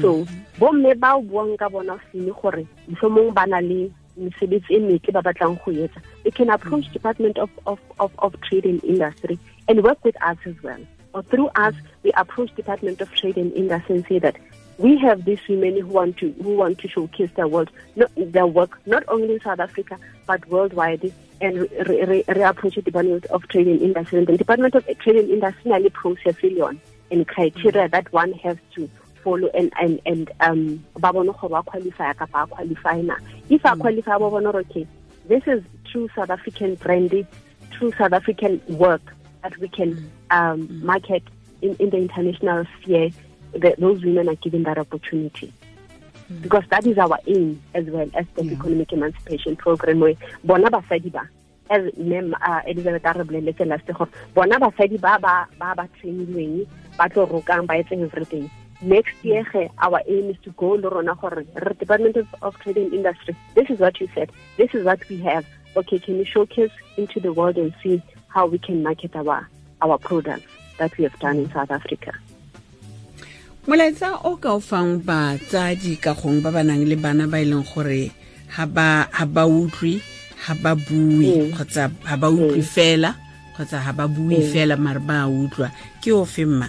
So 0.01 0.25
mhm. 0.25 0.45
bomme 0.59 0.95
ba 0.99 1.15
o 1.17 1.23
buang 1.23 1.57
ka 1.59 1.69
bona 1.69 1.99
sene 2.11 2.33
gore 2.33 2.67
mohlomong 2.89 3.35
ba 3.35 3.47
na 3.47 3.61
le 3.61 3.91
mesebetsi 4.19 4.75
e 4.75 4.81
metle 4.81 5.13
ba 5.13 5.23
batlang 5.23 5.59
go 5.65 5.71
etsa. 5.71 6.03
They 6.25 6.31
can 6.31 6.51
approach 6.51 6.87
mhm. 6.87 6.93
department 6.93 7.39
of, 7.39 7.51
of, 7.67 7.79
of, 8.01 8.11
of 8.19 8.41
trade 8.41 8.67
and 8.67 8.83
industry 8.85 9.39
and 9.69 9.83
work 9.83 10.03
with 10.05 10.17
us 10.23 10.39
as 10.45 10.55
well. 10.63 10.81
Or 11.15 11.23
through 11.23 11.49
us 11.55 11.75
we 12.03 12.11
approach 12.13 12.55
department 12.57 13.01
of 13.01 13.11
trade 13.15 13.37
and 13.37 13.53
industry 13.53 13.97
and 13.97 14.07
say 14.07 14.19
that 14.19 14.37
we 14.79 14.99
have 14.99 15.25
these 15.25 15.41
women 15.49 15.81
who 15.81 15.87
want 15.89 16.17
to 16.19 16.33
who 16.43 16.57
want 16.57 16.79
to 16.79 16.89
showcase 16.89 17.31
their 17.37 17.49
world 17.49 17.71
not, 17.97 18.11
their 18.17 18.47
work 18.47 18.79
not 18.87 19.05
only 19.09 19.35
in 19.35 19.41
south 19.41 19.61
africa 19.61 19.99
but 20.27 20.47
worldwide 20.49 21.13
and 21.41 21.59
re, 21.59 22.05
re, 22.05 22.25
re 22.27 22.43
approach 22.43 22.75
the 22.77 22.83
department 22.83 23.25
of 23.27 23.47
trade 23.49 23.67
and 23.67 23.81
industry. 23.83 24.19
And 24.19 24.27
the 24.27 24.37
department 24.37 24.75
of 24.75 24.87
trade 24.99 25.17
and 25.17 25.31
industry 25.31 25.71
le 25.71 25.91
process 25.91 26.43
yone 26.43 26.81
and 27.11 27.27
criteria 27.27 27.89
that 27.89 28.13
one 28.13 28.33
has 28.35 28.57
to 28.75 28.89
follow 29.23 29.49
and 29.55 29.73
and 29.81 30.01
and 30.07 30.31
um 30.41 30.85
ba 30.99 31.13
bone 31.13 31.27
gore 31.27 31.51
wa 31.51 31.63
qualify 31.63 32.13
qualify 32.13 33.01
na. 33.01 33.17
If 33.49 33.65
a 33.65 33.77
qualify 33.77 34.19
ba 34.19 34.31
bone 34.31 34.45
gore 34.45 34.61
okay 34.61 34.87
this 35.27 35.43
is 35.47 35.63
true 35.91 36.09
south 36.15 36.31
african 36.31 36.75
brandy 36.77 37.27
true 37.71 37.93
south 37.99 38.13
african 38.13 38.61
work 38.69 39.03
that 39.43 39.57
we 39.59 39.69
can 39.69 40.11
um 40.31 40.85
market 40.85 41.23
in, 41.63 41.75
in 41.77 41.91
the 41.91 41.97
international 41.97 42.67
sphere 42.81 43.11
that 43.57 43.79
those 43.79 44.05
women 44.05 44.29
are 44.29 44.35
given 44.37 44.63
that 44.65 44.79
opportunity. 44.79 45.53
Because 46.41 46.65
that 46.71 46.87
is 46.87 46.99
our 46.99 47.19
aim 47.27 47.63
as 47.75 47.85
well 47.87 48.09
as 48.15 48.27
the 48.35 48.43
economic 48.43 48.93
emancipation 48.93 49.57
program 49.57 50.01
where 50.01 50.15
bona 50.43 50.71
basadi 50.71 51.13
ba 51.13 51.29
as 51.71 51.83
mem 51.97 52.35
uh, 52.41 52.61
elizabeth 52.67 53.05
a 53.05 53.13
re 53.13 53.25
boleletse 53.25 53.67
last 53.67 53.87
gore 53.87 54.09
bona 54.35 54.59
basadi 54.59 55.01
ba 55.01 55.19
ba 55.21 55.47
ba 55.59 55.75
ba 55.77 55.89
trainilweng 56.01 56.67
ba 56.97 57.09
tlo 57.09 57.27
rokang 57.27 57.67
ba 57.67 57.75
etse 57.75 57.93
everything. 57.93 58.51
Next 58.81 59.15
year 59.23 59.45
ge 59.53 59.69
our 59.79 60.01
aim 60.09 60.31
is 60.31 60.37
to 60.45 60.51
go 60.53 60.73
le 60.73 60.89
rona 60.89 61.15
gore 61.15 61.45
department 61.79 62.17
of, 62.17 62.27
of 62.41 62.59
trade 62.61 62.79
and 62.79 62.93
industry 62.95 63.37
this 63.55 63.69
is 63.69 63.79
what 63.79 64.01
you 64.01 64.09
said 64.15 64.33
this 64.57 64.75
is 64.75 64.85
what 64.85 65.07
we 65.11 65.19
have. 65.21 65.45
Okay 65.77 65.99
can 65.99 66.17
you 66.17 66.25
showcase 66.25 66.73
into 66.97 67.21
the 67.21 67.33
world 67.33 67.59
and 67.59 67.75
see 67.83 68.03
how 68.29 68.47
we 68.47 68.59
can 68.59 68.83
market 68.83 69.15
our 69.15 69.49
our 69.83 69.99
products 69.99 70.51
that 70.79 70.97
we 70.99 71.05
have 71.05 71.19
done 71.21 71.39
in 71.39 71.51
south 71.53 71.71
africa 71.71 72.13
molaetsa 73.67 74.21
o 74.29 74.37
ka 74.37 74.53
o 74.53 74.61
fang 74.61 75.01
batsadi 75.01 75.97
ka 75.97 76.13
gong 76.13 76.45
ba 76.45 76.51
ba 76.53 76.61
nang 76.61 76.85
le 76.85 76.97
bana 77.01 77.25
ba 77.25 77.41
e 77.41 77.49
leng 77.49 77.65
gore 77.65 78.13
ga 78.53 78.65
ba 78.69 79.43
utlwe 79.49 80.01
ga 80.45 80.55
ba 80.63 80.73
bue 80.77 81.25
Mm. 81.25 81.53
kgotsa 81.57 81.89
ha 82.05 82.15
ba 82.21 82.29
utlwe 82.29 82.61
fela 82.61 83.11
kgotsa 83.57 83.81
ga 83.85 83.93
ba 83.97 84.05
bue 84.05 84.37
fela 84.53 84.77
mare 84.77 85.01
ba 85.01 85.25
a 85.25 85.29
utlwa. 85.33 85.69
Ke 86.03 86.13
o 86.13 86.25
fe 86.29 86.45
mma? 86.45 86.69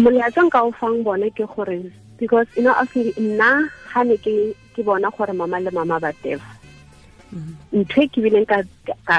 Molaetsa 0.00 0.40
nka 0.48 0.58
o 0.64 0.72
fang 0.80 1.04
bone 1.04 1.28
ke 1.36 1.44
gore 1.44 1.76
because 2.16 2.48
you 2.56 2.62
know 2.64 2.72
actually 2.80 3.12
nna 3.20 3.68
ha 3.92 4.00
ne 4.02 4.16
ke 4.16 4.56
ke 4.72 4.80
bona 4.80 5.12
gore 5.12 5.32
mama 5.36 5.60
le 5.60 5.70
mama 5.70 6.00
ba 6.00 6.12
tefa 6.24 6.56
ntho 7.76 8.00
e 8.00 8.08
ke 8.08 8.18
bileng 8.24 8.48
ka 8.48 8.64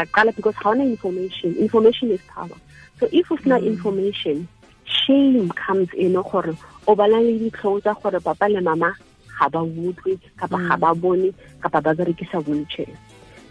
qala 0.10 0.34
because 0.34 0.58
ga 0.58 0.74
ona 0.74 0.82
information. 0.82 1.54
Information 1.62 2.10
is 2.10 2.22
power. 2.34 2.58
So 2.98 3.06
if 3.14 3.30
o 3.30 3.38
sena 3.38 3.62
information 3.62 4.48
shame 4.94 5.50
comes 5.50 5.90
in 5.94 6.14
gore 6.14 6.54
o 6.88 6.96
bana 6.96 7.20
le 7.22 7.34
ditlhong 7.40 7.82
tsa 7.82 7.94
gore 8.02 8.20
papa 8.20 8.50
le 8.50 8.62
mama 8.62 8.94
ga 9.40 9.50
ba 9.50 9.62
utlwe 9.64 10.18
kapa 10.38 10.58
ga 10.68 10.76
ba 10.78 10.94
bone 10.96 11.30
kapa 11.62 11.82
ba 11.82 11.92
berekisa 11.98 12.40
wheelchair 12.48 12.94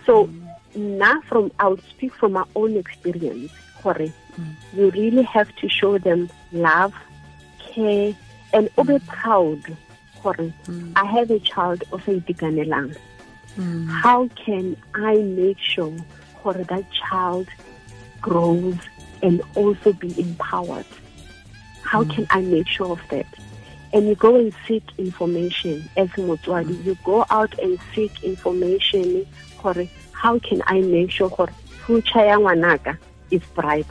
so 0.06 0.28
nna 0.76 1.20
from 1.28 1.50
i 1.58 1.68
will 1.68 1.82
speak 1.92 2.12
from 2.14 2.32
my 2.32 2.44
own 2.54 2.76
experience 2.76 3.52
gore 3.82 4.08
you 4.76 4.90
really 4.90 5.22
have 5.22 5.54
to 5.56 5.68
show 5.68 5.98
them 5.98 6.28
love 6.52 6.94
care 7.58 8.14
and 8.52 8.68
o 8.78 8.84
be 8.84 8.98
proud 9.06 9.60
gore 10.22 10.52
i 10.96 11.04
have 11.04 11.30
a 11.30 11.40
child 11.40 11.82
o 11.92 11.98
sa 11.98 12.12
itekanelang. 12.12 12.94
How 14.02 14.28
can 14.28 14.76
i 14.94 15.16
make 15.16 15.58
sure 15.58 15.92
gore 16.42 16.64
that 16.72 16.84
child 16.90 17.48
grows 18.20 18.78
and 19.22 19.42
also 19.54 19.92
be 19.92 20.08
empowered 20.18 20.86
how 21.92 22.04
can 22.04 22.26
i 22.30 22.40
make 22.40 22.66
sure 22.66 22.90
of 22.92 23.00
that? 23.10 23.26
And 23.92 24.08
you 24.08 24.14
go 24.14 24.36
and 24.36 24.54
seek 24.66 24.82
information 24.96 25.86
as 25.98 26.08
motswadi. 26.12 26.82
You 26.86 26.96
go 27.04 27.26
out 27.28 27.52
and 27.58 27.78
seek 27.94 28.24
information 28.24 29.26
gore 29.62 29.86
how 30.12 30.38
can 30.38 30.62
i 30.66 30.80
make 30.80 31.10
sure 31.10 31.28
gore 31.28 31.52
future 31.84 32.24
ya 32.24 32.38
ngwanaka 32.38 32.96
is 33.30 33.42
bright? 33.54 33.86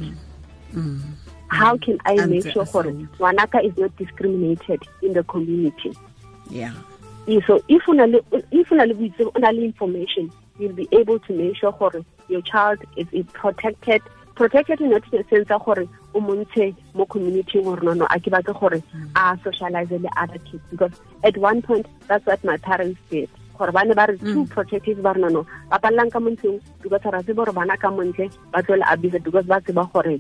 How 1.50 1.78
can 1.78 2.00
i 2.06 2.14
Ante- 2.14 2.30
make 2.30 2.48
sure 2.52 2.64
absolutely. 2.64 3.08
ngwanaka 3.20 3.64
is 3.64 3.78
not 3.78 3.96
discriminated 3.98 4.82
in 5.04 5.14
the 5.14 5.24
community? 5.24 5.94
Yeah. 6.50 6.74
Eh, 7.28 7.40
so 7.46 7.62
if 7.68 7.88
le 7.88 8.20
if 8.52 8.72
una 8.72 8.88
le 8.88 8.96
boitsebo 8.96 9.32
o 9.36 9.40
na 9.40 9.52
le 9.52 9.62
information 9.64 10.32
you'll 10.58 10.74
be 10.74 10.88
able 10.92 11.20
to 11.20 11.34
make 11.34 11.56
sure 11.56 12.04
your 12.30 12.42
child 12.42 12.80
is, 12.98 13.06
is 13.12 13.26
protected. 13.34 14.02
Protected 14.34 14.82
not 14.82 15.04
in 15.14 15.20
the 15.20 15.26
sense 15.30 15.52
of 15.52 15.62
o 16.14 16.20
montshe 16.20 16.76
mo 16.94 17.06
community 17.06 17.62
gore 17.62 17.82
no 17.84 17.94
no 17.94 18.06
a 18.10 18.20
ke 18.20 18.32
batle 18.34 18.54
gore 18.60 18.82
a 19.16 19.38
socialize 19.44 19.92
le 19.92 20.10
other 20.18 20.40
kids 20.40 20.64
because 20.70 20.92
at 21.24 21.38
one 21.38 21.62
point 21.62 21.86
that's 22.08 22.26
what 22.26 22.44
my 22.44 22.58
parents 22.58 23.00
did. 23.10 23.30
Gore 23.58 23.72
ba 23.72 23.86
ne 23.86 23.94
ba 23.94 24.08
re 24.10 24.18
mm. 24.18 24.34
too 24.34 24.46
protective 24.46 25.02
ba 25.02 25.14
re 25.14 25.22
no 25.22 25.30
no 25.30 25.46
ba 25.70 25.80
palelang 25.80 26.12
ka 26.12 26.20
montleng 26.20 26.60
because 26.82 27.02
ra 27.06 27.22
tsebe 27.22 27.36
gore 27.36 27.54
bana 27.54 27.78
ka 27.78 27.90
montle 27.90 28.30
ba 28.52 28.64
tlole 28.64 28.84
abuse 28.92 29.20
because 29.24 29.46
ba 29.46 29.62
tseba 29.62 29.88
gore 29.94 30.20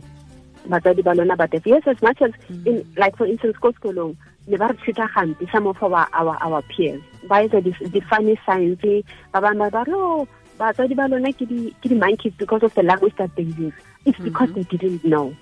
batswadi 0.69 1.03
ba 1.03 1.15
lona 1.15 1.35
ba 1.35 1.47
deaf. 1.47 1.65
Yes 1.65 1.83
as 1.87 2.01
much 2.01 2.21
as 2.21 2.31
mm. 2.49 2.67
in 2.67 2.85
like 2.97 3.17
for 3.17 3.25
instance 3.25 3.57
ko 3.57 3.71
sekolong 3.71 4.15
ne 4.47 4.57
ba 4.57 4.71
re 4.71 4.77
treata 4.83 5.07
gampe 5.15 5.51
some 5.51 5.67
of 5.67 5.81
our, 5.83 6.07
our, 6.13 6.37
our 6.41 6.61
peers. 6.73 7.01
Ba 7.27 7.43
etsa 7.43 7.63
di- 7.63 7.89
di-funny 7.89 8.39
science 8.45 9.03
ba 9.31 9.41
bangwe 9.41 9.71
ba 9.71 9.83
re 9.83 9.93
oh 9.93 10.27
batswadi 10.59 10.95
ba 10.95 11.09
lona 11.11 11.33
ke 11.33 11.45
di 11.47 11.73
ke 11.81 11.89
di-monkeys 11.89 12.33
because 12.37 12.63
of 12.63 12.73
the 12.75 12.83
language 12.83 13.15
that 13.17 13.35
they 13.35 13.43
use. 13.43 13.73
It's 14.05 14.17
because 14.19 14.49
mm-hmm. 14.49 14.61
they 14.61 14.77
didn't 14.77 15.03
know 15.05 15.33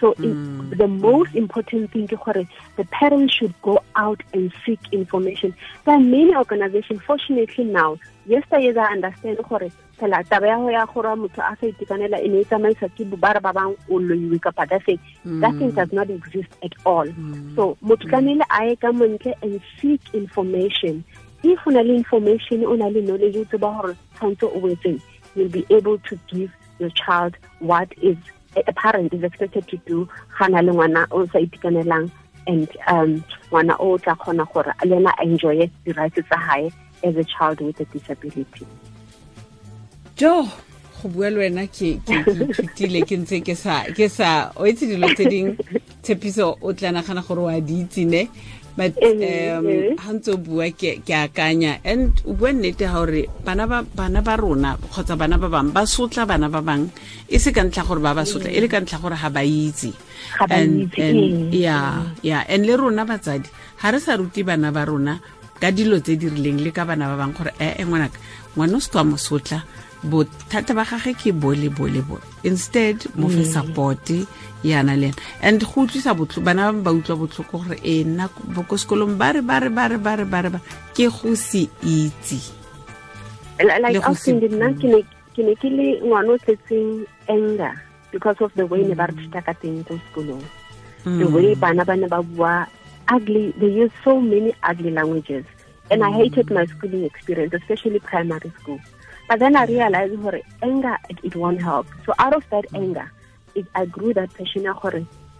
so 0.00 0.12
in, 0.12 0.32
hmm. 0.32 0.70
the 0.70 0.88
most 0.88 1.34
important 1.34 1.90
thing 1.92 2.04
is 2.04 2.46
the 2.76 2.84
parents 2.90 3.34
should 3.34 3.54
go 3.62 3.82
out 3.96 4.22
and 4.32 4.52
seek 4.64 4.80
information. 4.92 5.54
There 5.84 5.94
are 5.94 6.00
many 6.00 6.34
organizations 6.34 7.02
fortunately 7.02 7.64
now 7.64 7.98
yesterday 8.26 8.78
I 8.78 8.92
understand 8.92 9.38
gore 9.48 9.70
phela 9.98 10.22
taba 10.24 10.46
ya 10.46 10.58
go 10.58 10.68
ya 10.68 10.86
gore 10.86 11.16
motho 11.16 11.42
a 11.42 11.56
sa 11.60 11.66
itekanela 11.66 12.22
e 12.22 12.28
ne 12.28 12.40
e 12.40 12.44
tsamaisa 12.44 12.88
ke 12.94 13.04
ba 13.18 13.32
re 13.34 13.40
ba 13.40 13.52
bang 13.52 13.74
o 13.90 13.98
loiwe 13.98 14.40
kapa 14.40 14.66
that 14.68 14.84
thing. 14.84 15.00
That 15.24 15.54
thing 15.58 15.70
hmm. 15.70 15.76
does 15.76 15.92
not 15.92 16.10
exist 16.10 16.52
at 16.62 16.72
all. 16.84 17.06
Hmm. 17.06 17.54
So 17.56 17.76
motho 17.82 18.08
tlamehile 18.08 18.44
a 18.50 18.66
ye 18.68 18.76
ka 18.76 18.92
montle 18.92 19.34
and 19.42 19.60
seek 19.80 20.00
information. 20.12 21.04
If 21.42 21.66
o 21.66 21.70
na 21.70 21.80
le 21.80 21.94
information 21.94 22.64
o 22.64 22.74
na 22.74 22.86
le 22.86 23.02
knowledge 23.02 23.36
o 23.36 23.44
tseba 23.44 23.82
gore 23.82 23.96
tshwanetse 24.14 24.44
o 24.44 25.00
you'll 25.34 25.48
be 25.48 25.66
able 25.70 25.98
to 25.98 26.18
give 26.28 26.50
your 26.78 26.90
child 26.90 27.36
what 27.60 27.92
is 28.02 28.16
a 28.56 28.72
parent 28.72 29.12
is 29.12 29.22
expected 29.22 29.66
to 29.68 29.76
do 29.86 30.08
ga 30.38 30.48
na 30.48 30.60
le 30.60 30.72
ngwana 30.72 31.06
o 31.10 31.26
sa 31.26 31.38
itekanelang 31.38 32.10
and 32.46 32.68
um 32.88 33.24
ngwana 33.50 33.76
o 33.80 33.98
tla 33.98 34.14
kgona 34.16 34.44
gore 34.52 34.72
le 34.84 34.96
ena 34.96 35.12
a 35.18 35.24
enjoye 35.24 35.70
di-rights 35.84 36.22
tsa 36.28 36.38
gae 36.46 36.72
as 37.04 37.16
a 37.16 37.24
child 37.24 37.60
with 37.60 37.80
a 37.80 37.84
disability. 37.84 38.66
Jo 40.16 40.48
go 41.02 41.08
bua 41.08 41.30
le 41.30 41.38
wena 41.38 41.66
ke 41.66 42.00
ithutile 42.02 43.06
ke 43.06 43.16
ntse 43.16 43.40
ke 43.44 44.08
sa 44.08 44.50
o 44.56 44.66
itse 44.66 44.86
dilo 44.86 45.06
tse 45.14 45.24
dingwe 45.30 45.56
tshepiso 46.02 46.58
o 46.60 46.72
tla 46.72 46.90
nagana 46.92 47.22
gore 47.22 47.54
a 47.54 47.60
di 47.60 47.84
itse 47.84 48.04
ne 48.04 48.28
but 48.78 48.94
Eh, 49.02 49.50
um 49.58 49.66
eh. 49.66 49.98
ha 49.98 50.14
ntse 50.14 50.30
o 50.30 50.38
bua 50.38 50.70
ke 50.70 51.02
akanya 51.02 51.82
and 51.82 52.14
o 52.22 52.32
bua 52.38 52.54
nnete 52.54 52.86
ga 52.86 52.94
gore 52.94 53.26
bana 53.42 53.66
ba 53.66 54.34
rona 54.38 54.78
kgotsa 54.78 55.18
bana 55.18 55.34
ba 55.34 55.50
bangwe 55.50 55.74
ba 55.74 55.82
sotla 55.82 56.22
bana 56.22 56.46
ba 56.46 56.62
bangwe 56.62 56.94
e 57.26 57.36
se 57.42 57.50
ka 57.50 57.66
ntlha 57.66 57.82
gore 57.82 57.98
ba 57.98 58.14
ba 58.14 58.22
sotla 58.22 58.54
e 58.54 58.58
le 58.62 58.70
ka 58.70 58.78
ntlha 58.78 59.02
gore 59.02 59.18
Ga 59.18 59.30
ba 59.34 59.42
itse, 59.42 59.90
ya 61.50 61.78
eh. 62.22 62.22
yeah 62.22 62.42
and 62.46 62.62
le 62.66 62.78
rona 62.78 63.02
batsadi 63.02 63.50
ga 63.82 63.90
re 63.90 63.98
sa 63.98 64.14
ruti 64.14 64.46
bana 64.46 64.70
ba 64.70 64.86
rona 64.86 65.18
ka 65.58 65.74
dilo 65.74 65.98
tse 65.98 66.14
di 66.14 66.30
rileng 66.30 66.62
le 66.62 66.70
ka 66.70 66.86
bana 66.86 67.10
ba 67.10 67.18
bangwe 67.18 67.34
gore 67.34 67.52
ee 67.58 67.82
ngwanaka 67.82 68.18
ngwana 68.54 68.78
o 68.78 68.80
se 68.80 68.90
ka 68.94 69.02
mosotla 69.02 69.58
bothata 70.04 70.74
ba 70.74 70.84
gage 70.84 71.14
ke 71.18 71.32
bo 71.32 71.50
le 71.54 71.68
bo. 71.68 71.86
Le 71.86 72.02
bo 72.02 72.18
instead 72.44 73.06
mo 73.16 73.28
fe 73.28 73.42
mm. 73.42 73.52
support 73.52 74.06
yana 74.62 74.96
le 74.96 75.12
and 75.42 75.60
go 75.60 75.82
utlwisa 75.86 76.14
botlhoko 76.14 76.44
bana 76.44 76.72
ba 76.72 76.82
ba 76.82 76.90
utlwa 76.92 77.16
botlhoko 77.26 77.58
gore 77.58 77.78
e 77.82 78.04
nna 78.04 78.28
bo 78.54 78.62
ko 78.62 78.76
sekolong 78.76 79.18
ba 79.18 79.32
re 79.32 79.40
ba 79.42 79.60
re 79.60 79.68
ba 79.70 79.88
re 79.88 79.98
ba 79.98 80.16
re 80.16 80.24
ba 80.24 80.42
re 80.42 80.50
ba 80.50 80.60
ke 80.94 81.08
go 81.10 81.34
se 81.34 81.68
itse. 81.82 82.54
Like 83.58 83.94
Le 83.94 84.00
go 84.00 84.14
se- 84.14 84.32
austin 84.32 84.40
nna 84.40 84.72
ke 84.78 84.86
ne 84.86 85.02
ke 85.34 85.42
ne 85.42 85.54
ke 85.54 85.68
le 85.70 85.98
ngwana 86.02 86.34
o 86.34 86.38
tletseng 86.38 87.06
anger 87.28 87.74
because 88.10 88.40
of 88.40 88.54
the 88.54 88.66
way 88.66 88.82
ne 88.82 88.94
ba 88.94 89.06
re 89.06 89.14
thuta 89.14 89.42
ka 89.42 89.52
teng 89.54 89.84
ko 89.84 89.98
sekolong. 90.10 90.42
The 91.04 91.26
mm. 91.26 91.32
way 91.34 91.54
bana 91.54 91.84
ba 91.84 91.96
ne 91.96 92.06
ba 92.06 92.22
bua 92.22 92.66
ugly 93.10 93.50
they 93.58 93.70
use 93.70 93.92
so 94.04 94.20
many 94.20 94.54
ugly 94.62 94.90
languages. 94.90 95.44
And 95.90 96.04
i 96.04 96.10
mm. 96.10 96.16
hated 96.20 96.50
my 96.50 96.66
schooling 96.66 97.04
experience 97.04 97.54
especially 97.54 97.98
primary 98.00 98.52
school 98.60 98.78
but 99.28 99.38
then 99.38 99.54
i 99.56 99.64
realized 99.64 100.14
anger 100.62 100.96
it, 101.08 101.18
it 101.22 101.36
won't 101.36 101.60
help. 101.60 101.86
So 102.06 102.14
out 102.18 102.34
of 102.34 102.44
that 102.50 102.64
mm. 102.70 102.82
anger 102.82 103.12
it, 103.54 103.66
i 103.74 103.84
grew 103.86 104.14
that 104.14 104.32
passion 104.34 104.66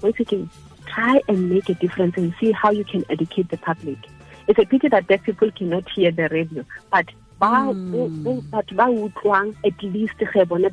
once 0.03 0.21
again 0.21 0.51
try 0.87 1.21
and 1.29 1.51
make 1.51 1.69
a 1.69 1.75
difference 1.75 2.17
and 2.17 2.35
see 2.41 2.53
how 2.53 2.71
you 2.71 2.85
can 2.85 3.05
educate 3.11 3.51
the 3.51 3.59
public. 3.59 3.99
It's 4.47 4.59
a 4.59 4.65
pity 4.65 4.89
that 4.89 5.07
deaf 5.07 5.23
people 5.23 5.51
cannot 5.51 5.89
hear 5.91 6.11
the 6.11 6.29
radio 6.29 6.65
but 6.91 7.07
ba 7.39 7.73
bo- 7.73 8.09
bo- 8.09 8.43
batho 8.53 8.77
ba 8.77 9.55
at 9.65 9.83
least 9.83 10.15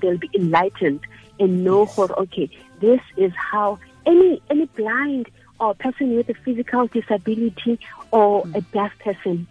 they'll 0.02 0.18
be 0.18 0.30
enlightened 0.34 1.02
and 1.40 1.64
know 1.64 1.86
okay 2.18 2.50
this 2.80 3.02
is 3.18 3.32
how 3.36 3.78
any 4.06 4.42
any 4.50 4.66
blind 4.78 5.30
or 5.60 5.74
person 5.76 6.16
with 6.16 6.30
a 6.30 6.34
physical 6.34 6.88
disability 6.88 7.80
or 8.12 8.44
mm. 8.44 8.56
a 8.56 8.62
deaf 8.62 8.92
person 9.00 9.48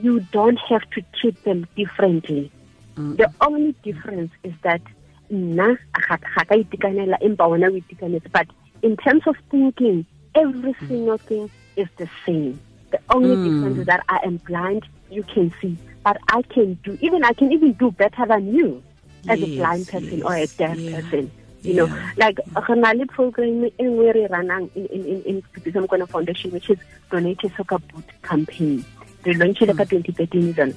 you 0.00 0.20
don't 0.32 0.58
have 0.68 0.88
to 0.90 1.02
treat 1.20 1.42
them 1.44 1.66
differently 1.76 2.50
Mm. 2.98 3.16
the 3.16 3.30
only 3.40 3.72
difference 3.82 4.32
is 4.42 4.52
that 4.62 4.82
nna 5.30 5.78
ga 5.92 6.16
ka 6.18 6.54
itekanela 6.54 7.18
empa 7.22 7.46
wena 7.46 7.68
o 7.68 7.76
itekanetse. 7.80 8.30
But 8.32 8.48
in 8.82 8.96
terms 8.96 9.26
of 9.26 9.36
thinking 9.50 10.04
every 10.34 10.74
single 10.88 11.18
mm. 11.18 11.28
thing 11.28 11.50
is 11.76 11.88
the 11.96 12.08
same. 12.26 12.58
The 12.90 13.00
only 13.10 13.36
mm. 13.36 13.44
difference 13.44 13.78
is 13.78 13.86
that 13.86 14.02
i 14.08 14.18
am 14.24 14.38
blind 14.38 14.84
you 15.10 15.22
can 15.22 15.52
see. 15.60 15.76
But 16.02 16.18
i 16.28 16.42
can 16.42 16.74
do 16.82 16.98
even 17.00 17.24
i 17.24 17.32
can 17.32 17.52
even 17.52 17.72
do 17.72 17.90
better 17.92 18.26
than 18.26 18.52
you 18.54 18.82
as 19.28 19.42
a 19.42 19.56
blind 19.56 19.88
person 19.88 20.22
or 20.22 20.34
a 20.34 20.46
deaf 20.46 20.78
yeah, 20.78 21.00
person 21.00 21.30
you 21.62 21.74
know. 21.74 21.86
yeah. 21.86 22.12
like 22.16 22.38
re 22.68 22.76
na 22.76 22.92
le 22.92 23.06
program 23.06 23.64
e 23.64 23.70
nngwe 23.78 24.12
re 24.14 24.26
ranang 24.34 24.68
in 24.74 24.86
in 24.86 25.04
in 25.06 25.42
in 25.64 25.72
Mokoena 25.72 26.08
Foundation 26.08 26.50
which 26.50 26.70
is 26.70 26.78
donate 27.10 27.50
soccer 27.56 27.78
boot 27.78 28.04
campaign. 28.22 28.84
Re 29.24 29.34
launchile 29.34 29.76
ka 29.76 29.84
2013 29.84 30.52
then 30.52 30.74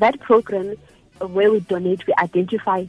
that 0.00 0.18
program 0.20 0.74
where 1.20 1.50
we 1.50 1.60
donate 1.60 2.06
we 2.06 2.14
identify 2.18 2.84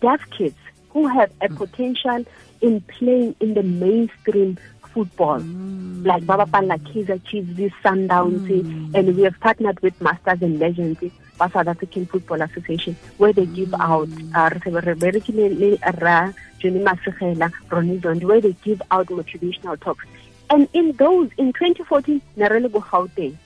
deaf 0.00 0.20
kids 0.30 0.56
who 0.90 1.06
have 1.06 1.30
a 1.40 1.48
mm. 1.48 1.56
potential 1.56 2.24
in 2.60 2.80
playing 2.82 3.34
in 3.40 3.54
the 3.54 3.62
mainstream 3.62 4.58
football. 4.92 5.40
Mm. 5.40 6.04
Like 6.04 6.26
Baba 6.26 6.46
Pala 6.46 6.78
Kaizer 6.78 7.22
Chiefs, 7.24 7.74
Sundowns, 7.82 8.44
eh, 8.50 8.62
mm. 8.62 8.94
and 8.94 9.16
we 9.16 9.22
have 9.22 9.38
partnered 9.40 9.80
with 9.80 10.00
Masters 10.00 10.42
and 10.42 10.58
Legends, 10.58 11.02
eh, 11.02 11.10
by 11.38 11.48
South 11.48 11.68
African 11.68 12.06
Football 12.06 12.42
Association, 12.42 12.94
where 13.16 13.32
they 13.32 13.46
give 13.46 13.72
out, 13.74 14.08
uh, 14.34 14.50
re 14.52 14.60
se 14.62 14.70
re 14.70 14.94
berekile 14.94 15.48
le 15.58 15.92
Ra 16.00 16.32
Johnny 16.58 16.80
Masegela, 16.80 17.50
Ronnie 17.70 17.98
where 18.24 18.40
they 18.40 18.52
give 18.62 18.82
out 18.90 19.06
motivational 19.06 19.80
talks. 19.80 20.04
And 20.50 20.68
in 20.74 20.92
those, 20.92 21.30
in 21.38 21.52
2014, 21.52 22.20
Narele 22.36 22.68
Gauteng, 22.68 23.36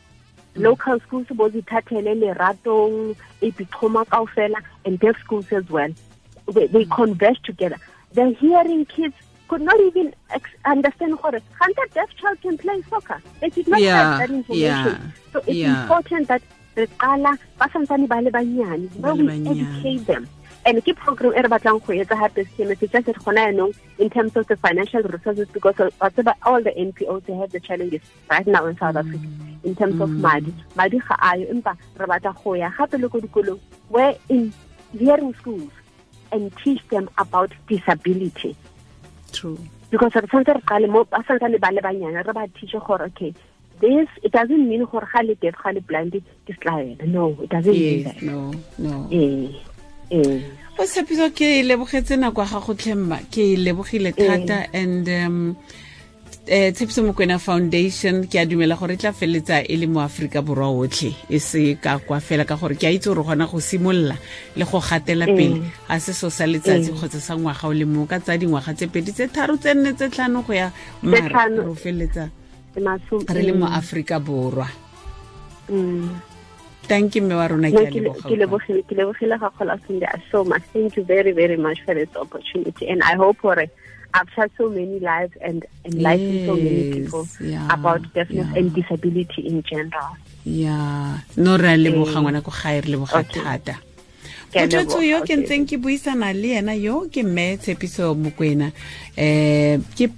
Mm. 0.55 0.63
local 0.63 1.01
schools 1.01 1.27
bo 1.35 1.49
zithathele 1.51 2.15
leratong 2.23 3.17
epithoma 3.43 4.05
kaofela 4.07 4.61
and 4.85 4.99
deaf 5.01 5.19
schools 5.21 5.53
as 5.53 5.69
well. 5.69 5.93
They, 6.53 6.67
they 6.67 6.85
mm. 6.85 6.91
converge 6.95 7.41
together. 7.43 7.79
The 8.13 8.31
hearing 8.41 8.85
kids 8.87 9.15
could 9.49 9.63
not 9.63 9.79
even 9.81 10.15
ex- 10.31 10.51
understand 10.65 11.19
gore 11.21 11.41
ganta 11.61 11.85
deaf 11.93 12.11
child 12.17 12.41
can 12.41 12.57
play 12.59 12.83
soccer? 12.89 13.21
They 13.41 13.51
did 13.51 13.69
not 13.69 13.81
Yeah, 13.81 13.97
have 13.97 14.19
that 14.21 14.31
information. 14.31 14.61
Yeah, 14.61 14.99
so 15.33 15.39
it's 15.41 15.57
yeah. 15.57 15.83
important 15.83 16.29
that 16.29 16.43
re 16.77 16.87
qala 16.99 17.39
ba 17.59 17.67
santsane 17.75 18.07
ba 18.09 18.21
le 18.21 18.31
banyane 18.31 18.89
we 19.03 19.29
educate 19.51 20.07
them 20.07 20.29
and 20.67 20.83
ke 20.85 20.95
program 20.97 21.33
e 21.33 21.43
re 21.47 21.49
batlang 21.55 21.81
go 21.87 21.93
etsa 21.93 22.17
gape 22.23 22.43
seme 22.57 22.75
se 22.83 22.87
just 22.93 23.19
gona 23.25 23.47
yaanong 23.47 23.75
in 23.99 24.11
terms 24.11 24.37
of 24.37 24.47
the 24.53 24.57
financial 24.57 25.03
resources 25.15 25.49
because 25.57 25.79
wa 26.01 26.09
tseba 26.09 26.35
all 26.43 26.63
the 26.63 26.73
npos 26.85 27.25
they 27.27 27.37
have 27.41 27.53
the 27.57 27.61
challenges 27.61 28.01
right 28.31 28.47
now 28.47 28.65
in 28.67 28.77
south 28.83 28.97
africa 28.97 29.29
in 29.65 29.75
terms 29.75 30.01
of 30.01 30.11
madi. 30.11 30.55
Madi 30.77 30.99
ga 30.99 31.17
ayo 31.31 31.49
empa 31.55 31.77
re 32.03 32.07
batla 32.07 32.35
go 32.43 32.55
ya 32.55 32.71
gape 32.79 33.01
le 33.01 33.09
ko 33.09 33.21
dikolong 33.21 33.61
where 33.89 34.15
in 34.29 34.53
hearing 34.99 35.35
schools 35.35 35.71
and 36.33 36.55
teach 36.63 36.87
them 36.89 37.09
about 37.19 37.53
disability. 37.69 38.57
True. 39.33 39.59
Because 39.91 40.15
re 40.15 40.23
tshwanetse 40.23 40.55
re 40.61 40.63
qale 40.73 40.89
mo 40.89 41.05
ba 41.05 41.25
santsane 41.29 41.59
ba 41.61 41.73
le 41.73 41.81
banyane 41.81 42.25
re 42.27 42.33
ba 42.33 42.47
teache 42.61 42.81
gore 42.87 43.05
okay 43.11 43.35
this 43.81 44.09
it 44.23 44.33
doesn't 44.33 44.69
mean 44.69 44.85
gore 44.85 45.09
ga 45.13 45.21
le 45.29 45.35
deaf 45.35 45.55
ga 45.63 45.71
le 45.77 45.81
blind 45.81 46.19
ke 46.47 46.57
setlaela 46.57 47.07
no 47.07 47.37
it 47.43 47.51
doesn't 47.51 47.73
mean 47.73 48.05
that. 48.05 48.23
no 48.23 48.53
no. 48.79 49.09
Eh 49.11 49.74
o 50.79 50.83
tshepiso 50.87 51.31
ke 51.31 51.61
e 51.61 51.63
lebogetse 51.63 52.17
nako 52.17 52.43
ya 52.43 52.49
gago 52.49 52.75
tlhemma 52.75 53.19
ke 53.31 53.55
e 53.55 53.57
lebogile 53.57 54.13
thata 54.13 54.67
and 54.73 55.09
um 55.09 55.57
eh 56.47 56.73
tshepiso 56.73 57.03
mokwena 57.03 57.39
foundation 57.39 58.27
ke 58.27 58.37
a 58.37 58.45
dumela 58.45 58.77
gore 58.77 58.95
e 58.95 58.97
tla 58.97 59.13
feleletsa 59.13 59.65
e 59.65 59.77
le 59.77 59.87
mo 59.87 60.01
aforika 60.01 60.43
borwa 60.43 60.69
otlhe. 60.69 61.15
E 61.31 61.39
se 61.39 61.79
ka 61.81 61.99
kwa 61.99 62.21
fela 62.21 62.45
ka 62.45 62.57
gore 62.57 62.77
ke 62.77 62.85
a 62.85 62.93
itse 62.93 63.09
gore 63.09 63.25
gona 63.25 63.47
go 63.47 63.61
simolola 63.61 64.17
le 64.57 64.65
go 64.65 64.81
gatela 64.81 65.27
pele 65.27 65.63
ga 65.89 65.99
se 66.01 66.13
so 66.13 66.29
sa 66.29 66.45
letsatsi 66.45 66.93
kgotsa 66.93 67.21
sa 67.21 67.35
ngwaga 67.35 67.69
o 67.69 67.73
le 67.73 67.85
mo 67.85 68.05
ka 68.07 68.21
tsa 68.21 68.37
dingwaga 68.37 68.75
tse 68.75 68.87
pedi 68.93 69.13
tse 69.13 69.29
tharo 69.33 69.57
tse 69.57 69.73
nne 69.75 69.95
tse 69.97 70.11
tlhano 70.13 70.43
go 70.45 70.53
ya 70.53 70.71
mara 71.03 71.49
ro 71.49 71.75
feleletsa 71.75 72.29
re 72.77 73.43
le 73.43 73.53
mo 73.53 73.65
aforika 73.65 74.21
borwa 74.21 74.69
thank 76.89 77.15
you 77.15 77.23
mme. 77.23 77.35
Wa 77.37 77.47
rona 77.47 77.71
ke 77.71 77.81
a 77.81 77.91
ke 77.91 78.01
le- 78.01 78.37
leboga 78.43 78.83
ke 78.89 78.95
lebogile 78.99 79.39
ga 79.41 79.51
gola 79.59 79.79
sunday 79.87 80.09
so 80.31 80.45
much 80.45 80.63
thank 80.73 80.97
you 80.97 81.05
very 81.05 81.33
very 81.33 81.57
much 81.57 81.81
for 81.85 81.95
this 81.95 82.13
opportunity 82.17 82.89
and 82.89 83.03
i 83.03 83.15
hope 83.15 83.41
gore 83.43 83.67
i've 84.15 84.31
touched 84.35 84.57
so 84.57 84.69
many 84.71 85.01
lives 85.01 85.35
and 85.41 85.67
enlightened 85.85 86.47
so 86.47 86.55
many 86.55 86.83
people 86.93 87.27
yeah, 87.41 87.67
about 87.75 88.01
deafness 88.15 88.47
yeah. 88.47 88.59
and 88.59 88.73
disability 88.75 89.43
in 89.47 89.63
general. 89.63 90.15
Ya 90.45 91.19
no 91.37 91.57
re 91.57 91.73
a 91.73 91.77
leboga 91.77 92.21
ngwana 92.21 92.45
ko 92.45 92.53
gae 92.53 92.81
re 92.81 92.89
leboga 92.95 93.25
thata 93.25 93.75
Leboga, 94.55 95.03
yo 95.05 95.19
ke 95.27 95.35
ntseng 95.37 95.67
ke 95.67 95.77
buisana 95.83 96.33
le 96.33 96.53
ena 96.59 96.75
yo 96.79 97.09
ke 97.11 97.23
mme 97.27 97.57
tshepiso 97.59 98.15
mokwena 98.15 98.71
um 99.19 99.83
ke 99.99 100.09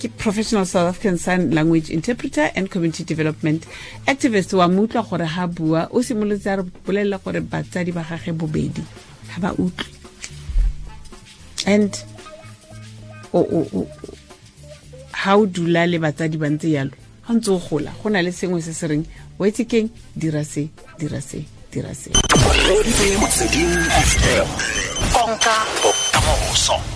ke 0.00 0.08
professional 0.18 0.66
south 0.66 0.88
african 0.92 1.16
sign 1.18 1.50
language 1.50 1.88
interpreter 1.90 2.50
and 2.54 2.70
community 2.70 3.04
development 3.04 3.64
activist. 4.06 4.52
Wa 4.52 4.68
mo 4.68 4.86
utlwa 4.86 5.02
gore 5.08 5.24
ha 5.26 5.46
bua 5.46 5.88
o 5.90 6.02
simolotse 6.02 6.46
a 6.52 6.56
re 6.56 6.62
bolelela 6.84 7.18
gore 7.24 7.40
batsadi 7.40 7.92
ba 7.92 8.04
gage 8.04 8.32
bobedi. 8.36 8.84
Ga 9.32 9.40
ba 9.40 9.54
utlwe. 9.56 9.88
And 11.66 11.90
o 13.32 13.40
o- 13.40 13.68
o- 13.72 13.88
ha 15.12 15.36
o 15.36 15.46
dula 15.46 15.86
le 15.86 15.98
batsadi 15.98 16.36
ba 16.38 16.46
ntse 16.50 16.70
yalo 16.76 16.92
ga 17.26 17.34
ntse 17.34 17.48
o 17.50 17.58
gola 17.58 17.90
go 18.02 18.08
na 18.10 18.20
le 18.22 18.30
sengwe 18.32 18.60
se 18.62 18.72
se 18.76 18.86
reng 18.86 19.04
o 19.40 19.44
etse 19.48 19.64
keng 19.66 19.88
dira 20.14 20.44
se 20.44 20.68
dira 20.98 21.20
se 21.20 21.42
dira 21.72 21.94
se 21.94 22.12
Motsweding 22.66 23.78
FM. 24.10 24.46
Konka 25.12 25.54
bokamoso. 25.82 26.95